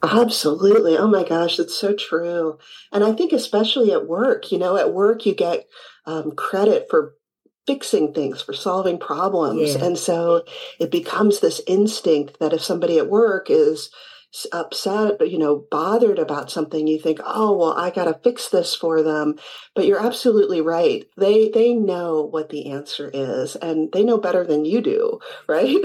Absolutely. 0.01 0.97
Oh 0.97 1.07
my 1.07 1.23
gosh, 1.23 1.57
that's 1.57 1.75
so 1.75 1.93
true. 1.93 2.57
And 2.91 3.03
I 3.03 3.13
think 3.13 3.31
especially 3.31 3.91
at 3.91 4.07
work, 4.07 4.51
you 4.51 4.57
know, 4.57 4.75
at 4.75 4.91
work 4.91 5.27
you 5.27 5.35
get 5.35 5.67
um, 6.07 6.31
credit 6.31 6.87
for 6.89 7.13
fixing 7.67 8.13
things, 8.13 8.41
for 8.41 8.53
solving 8.53 8.97
problems. 8.97 9.75
Yeah. 9.75 9.85
And 9.85 9.97
so 9.97 10.43
it 10.79 10.91
becomes 10.91 11.39
this 11.39 11.61
instinct 11.67 12.39
that 12.39 12.53
if 12.53 12.61
somebody 12.61 12.97
at 12.97 13.09
work 13.09 13.47
is 13.49 13.89
upset, 14.53 15.29
you 15.29 15.37
know, 15.37 15.65
bothered 15.69 16.17
about 16.17 16.49
something, 16.49 16.87
you 16.87 16.97
think, 16.99 17.19
"Oh, 17.25 17.55
well, 17.57 17.73
I 17.73 17.89
got 17.89 18.05
to 18.05 18.19
fix 18.23 18.49
this 18.49 18.73
for 18.73 19.03
them." 19.03 19.35
But 19.75 19.85
you're 19.85 20.03
absolutely 20.03 20.61
right. 20.61 21.05
They 21.17 21.49
they 21.49 21.73
know 21.73 22.21
what 22.21 22.49
the 22.49 22.71
answer 22.71 23.11
is 23.13 23.55
and 23.57 23.91
they 23.91 24.03
know 24.03 24.17
better 24.17 24.45
than 24.45 24.65
you 24.65 24.81
do, 24.81 25.19
right? 25.47 25.77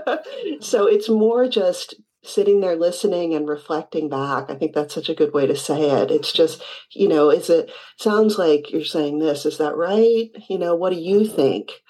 so 0.60 0.86
it's 0.86 1.08
more 1.08 1.48
just 1.48 1.94
sitting 2.22 2.60
there 2.60 2.76
listening 2.76 3.34
and 3.34 3.48
reflecting 3.48 4.08
back. 4.08 4.50
I 4.50 4.54
think 4.54 4.74
that's 4.74 4.94
such 4.94 5.08
a 5.08 5.14
good 5.14 5.32
way 5.32 5.46
to 5.46 5.56
say 5.56 5.90
it. 5.90 6.10
It's 6.10 6.32
just, 6.32 6.62
you 6.92 7.08
know, 7.08 7.30
is 7.30 7.48
it 7.48 7.70
sounds 7.96 8.38
like 8.38 8.70
you're 8.70 8.84
saying 8.84 9.18
this, 9.18 9.46
is 9.46 9.58
that 9.58 9.76
right? 9.76 10.30
You 10.48 10.58
know, 10.58 10.74
what 10.74 10.92
do 10.92 10.98
you 10.98 11.26
think? 11.26 11.82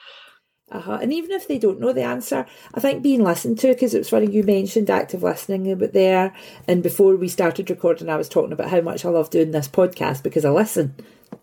Uh-huh. 0.72 0.98
And 1.02 1.12
even 1.12 1.32
if 1.32 1.48
they 1.48 1.58
don't 1.58 1.80
know 1.80 1.92
the 1.92 2.04
answer, 2.04 2.46
I 2.72 2.78
think 2.78 3.02
being 3.02 3.24
listened 3.24 3.58
to, 3.58 3.68
because 3.68 3.92
it 3.92 3.98
was 3.98 4.08
funny 4.08 4.30
you 4.30 4.44
mentioned 4.44 4.88
active 4.88 5.24
listening 5.24 5.70
about 5.72 5.92
there. 5.92 6.32
And 6.68 6.80
before 6.80 7.16
we 7.16 7.26
started 7.26 7.68
recording, 7.68 8.08
I 8.08 8.16
was 8.16 8.28
talking 8.28 8.52
about 8.52 8.70
how 8.70 8.80
much 8.80 9.04
I 9.04 9.08
love 9.08 9.30
doing 9.30 9.50
this 9.50 9.66
podcast 9.66 10.22
because 10.22 10.44
I 10.44 10.50
listen 10.50 10.94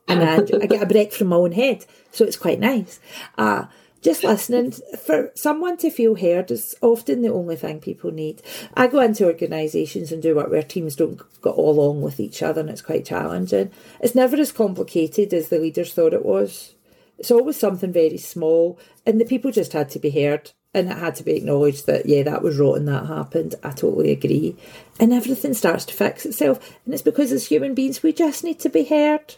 and 0.07 0.23
I, 0.23 0.37
I 0.61 0.65
get 0.65 0.81
a 0.81 0.85
break 0.85 1.11
from 1.11 1.27
my 1.27 1.35
own 1.35 1.51
head. 1.51 1.85
So 2.11 2.23
it's 2.23 2.37
quite 2.37 2.61
nice. 2.61 3.01
Uh, 3.37 3.65
just 4.01 4.23
listening 4.23 4.71
for 5.05 5.31
someone 5.35 5.77
to 5.77 5.89
feel 5.89 6.15
heard 6.15 6.51
is 6.51 6.75
often 6.81 7.21
the 7.21 7.33
only 7.33 7.55
thing 7.55 7.79
people 7.79 8.11
need. 8.11 8.41
I 8.73 8.87
go 8.87 8.99
into 9.01 9.25
organisations 9.25 10.11
and 10.11 10.21
do 10.21 10.35
work 10.35 10.49
where 10.49 10.63
teams 10.63 10.95
don't 10.95 11.17
get 11.41 11.55
along 11.55 12.01
with 12.01 12.19
each 12.19 12.41
other 12.43 12.61
and 12.61 12.69
it's 12.69 12.81
quite 12.81 13.05
challenging. 13.05 13.71
It's 13.99 14.15
never 14.15 14.37
as 14.37 14.51
complicated 14.51 15.33
as 15.33 15.49
the 15.49 15.59
leaders 15.59 15.93
thought 15.93 16.13
it 16.13 16.25
was. 16.25 16.75
It's 17.17 17.31
always 17.31 17.57
something 17.57 17.91
very 17.91 18.17
small 18.17 18.79
and 19.05 19.19
the 19.19 19.25
people 19.25 19.51
just 19.51 19.73
had 19.73 19.89
to 19.91 19.99
be 19.99 20.11
heard 20.11 20.51
and 20.73 20.91
it 20.91 20.97
had 20.97 21.15
to 21.15 21.23
be 21.23 21.35
acknowledged 21.35 21.87
that 21.87 22.05
yeah 22.05 22.23
that 22.23 22.43
was 22.43 22.59
rotten 22.59 22.85
that 22.85 23.07
happened 23.07 23.55
i 23.63 23.69
totally 23.69 24.11
agree 24.11 24.55
and 24.99 25.13
everything 25.13 25.53
starts 25.53 25.85
to 25.85 25.93
fix 25.93 26.25
itself 26.25 26.59
and 26.85 26.93
it's 26.93 27.01
because 27.01 27.31
as 27.31 27.47
human 27.47 27.73
beings 27.73 28.03
we 28.03 28.13
just 28.13 28.43
need 28.43 28.59
to 28.59 28.69
be 28.69 28.83
heard 28.83 29.35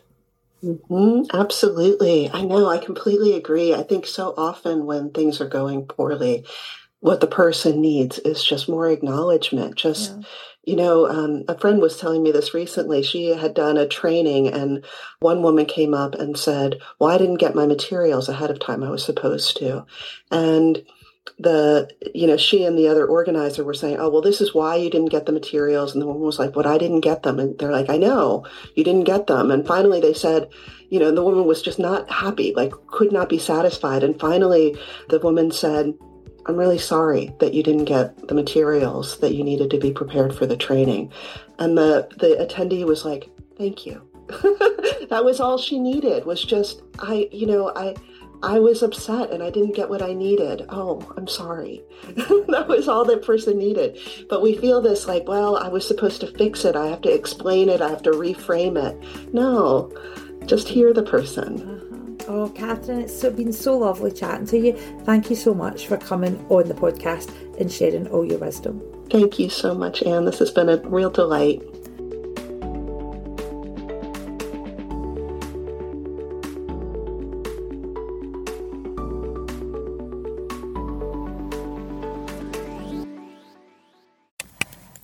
Mm-hmm, 0.64 1.36
absolutely. 1.36 2.30
I 2.30 2.42
know. 2.42 2.68
I 2.68 2.78
completely 2.80 3.34
agree. 3.34 3.74
I 3.74 3.84
think 3.84 4.06
so 4.06 4.34
often 4.36 4.86
when 4.86 5.12
things 5.12 5.40
are 5.40 5.48
going 5.48 5.86
poorly, 5.86 6.46
what 7.00 7.22
the 7.22 7.28
person 7.28 7.82
needs 7.82 8.20
is 8.20 8.44
just 8.44 8.68
more 8.68 8.90
acknowledgement. 8.90 9.76
Just, 9.76 10.12
yeah. 10.12 10.24
you 10.66 10.76
know, 10.76 11.08
um, 11.08 11.44
a 11.48 11.58
friend 11.58 11.80
was 11.80 11.98
telling 11.98 12.24
me 12.24 12.32
this 12.32 12.54
recently. 12.54 13.04
She 13.04 13.28
had 13.28 13.54
done 13.54 13.78
a 13.78 13.88
training, 13.88 14.50
and 14.50 14.84
one 15.20 15.42
woman 15.42 15.66
came 15.66 15.94
up 15.94 16.16
and 16.16 16.38
said, 16.38 16.80
Well, 17.00 17.10
I 17.10 17.18
didn't 17.18 17.38
get 17.38 17.56
my 17.56 17.66
materials 17.66 18.28
ahead 18.28 18.52
of 18.52 18.60
time. 18.60 18.84
I 18.84 18.90
was 18.90 19.06
supposed 19.06 19.56
to. 19.58 19.86
And 20.30 20.84
the 21.38 21.90
you 22.14 22.28
know 22.28 22.38
she 22.38 22.66
and 22.66 22.78
the 22.78 22.88
other 22.88 23.06
organizer 23.06 23.64
were 23.64 23.74
saying 23.74 23.98
oh 24.00 24.10
well 24.10 24.22
this 24.22 24.42
is 24.42 24.54
why 24.54 24.76
you 24.76 24.90
didn't 24.90 25.10
get 25.10 25.26
the 25.26 25.32
materials. 25.32 25.94
And 25.94 26.02
the 26.02 26.08
woman 26.08 26.22
was 26.22 26.40
like 26.40 26.54
but 26.54 26.66
i 26.66 26.78
didn't 26.78 27.02
get 27.02 27.24
them. 27.24 27.40
And 27.40 27.58
they're 27.60 27.72
like 27.72 27.90
i 27.90 27.98
know 27.98 28.46
you 28.76 28.84
didn't 28.84 29.04
get 29.04 29.28
them. 29.28 29.52
And 29.52 29.66
finally 29.66 30.00
they 30.00 30.14
said 30.14 30.50
you 30.90 31.00
know 31.00 31.12
the 31.12 31.24
woman 31.24 31.46
was 31.46 31.62
just 31.62 31.80
not 31.80 32.10
happy 32.10 32.54
like 32.56 32.72
could 32.88 33.12
not 33.12 33.30
be 33.30 33.40
satisfied. 33.40 34.04
And 34.04 34.20
finally 34.20 34.78
the 35.10 35.20
woman 35.20 35.52
said 35.52 35.94
i'm 36.46 36.56
really 36.56 36.80
sorry 36.80 37.34
that 37.40 37.54
you 37.54 37.62
didn't 37.62 37.86
get 37.86 38.28
the 38.28 38.34
materials 38.34 39.20
that 39.20 39.34
you 39.36 39.44
needed 39.44 39.70
to 39.72 39.78
be 39.78 39.92
prepared 39.92 40.36
for 40.36 40.46
the 40.46 40.58
training. 40.58 41.12
And 41.60 41.78
the 41.78 42.08
the 42.18 42.38
attendee 42.44 42.86
was 42.86 43.06
like 43.06 43.30
thank 43.58 43.86
you. 43.86 44.02
That 45.10 45.26
was 45.26 45.40
all 45.40 45.58
she 45.58 45.80
needed 45.80 46.26
was 46.26 46.44
just 46.44 46.84
i 47.00 47.28
you 47.32 47.48
know 47.48 47.74
i 47.76 47.96
I 48.42 48.60
was 48.60 48.82
upset 48.82 49.32
and 49.32 49.44
I 49.44 49.50
didn't 49.50 49.76
get 49.76 49.90
what 49.90 50.02
I 50.02 50.14
needed. 50.14 50.66
Oh, 50.70 51.12
I'm 51.18 51.28
sorry. 51.28 51.84
that 52.16 52.66
was 52.68 52.88
all 52.88 53.04
that 53.06 53.26
person 53.26 53.58
needed. 53.58 54.00
But 54.30 54.42
we 54.42 54.56
feel 54.56 54.82
this 54.82 55.08
like, 55.08 55.28
well, 55.28 55.58
I 55.58 55.68
was 55.68 55.86
supposed 55.88 56.22
to 56.22 56.28
fix 56.28 56.64
it. 56.64 56.76
I 56.76 56.88
have 56.88 57.02
to 57.02 57.14
explain 57.14 57.70
it. 57.70 57.82
I 57.82 57.90
have 57.90 58.04
to 58.04 58.12
reframe 58.12 58.78
it. 58.78 59.34
No, 59.34 59.92
just 60.46 60.68
hear 60.68 60.94
the 60.94 61.04
person. 61.04 61.62
Uh-huh. 61.62 61.86
Oh, 62.32 62.50
Katharine, 62.50 63.02
it's 63.02 63.22
been 63.24 63.52
so 63.52 63.78
lovely 63.78 64.12
chatting 64.12 64.46
to 64.48 64.58
you. 64.58 64.74
Thank 65.04 65.30
you 65.30 65.36
so 65.36 65.54
much 65.54 65.88
for 65.88 65.98
coming 65.98 66.46
on 66.50 66.68
the 66.68 66.76
podcast 66.76 67.34
and 67.60 67.72
sharing 67.72 68.08
all 68.10 68.24
your 68.24 68.38
wisdom. 68.38 68.82
Thank 69.10 69.40
you 69.40 69.50
so 69.50 69.74
much, 69.74 70.04
Anne. 70.04 70.26
This 70.26 70.38
has 70.38 70.52
been 70.52 70.70
a 70.70 70.78
real 70.78 71.10
delight. 71.10 71.64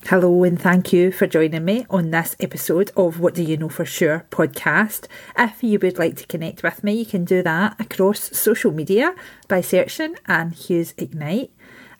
Hello, 0.09 0.43
and 0.43 0.61
thank 0.61 0.93
you 0.93 1.11
for 1.11 1.25
joining 1.25 1.65
me 1.65 1.83
on 1.89 2.11
this 2.11 2.35
episode 2.39 2.91
of 2.95 3.19
What 3.19 3.33
Do 3.33 3.41
You 3.41 3.57
Know 3.57 3.69
For 3.69 3.85
Sure 3.85 4.27
podcast. 4.29 5.07
If 5.35 5.63
you 5.63 5.79
would 5.79 5.97
like 5.97 6.15
to 6.17 6.27
connect 6.27 6.61
with 6.61 6.83
me, 6.83 6.93
you 6.93 7.07
can 7.07 7.25
do 7.25 7.41
that 7.41 7.81
across 7.81 8.37
social 8.37 8.69
media 8.69 9.15
by 9.47 9.61
searching 9.61 10.15
Anne 10.27 10.51
Hughes 10.51 10.93
Ignite. 10.99 11.49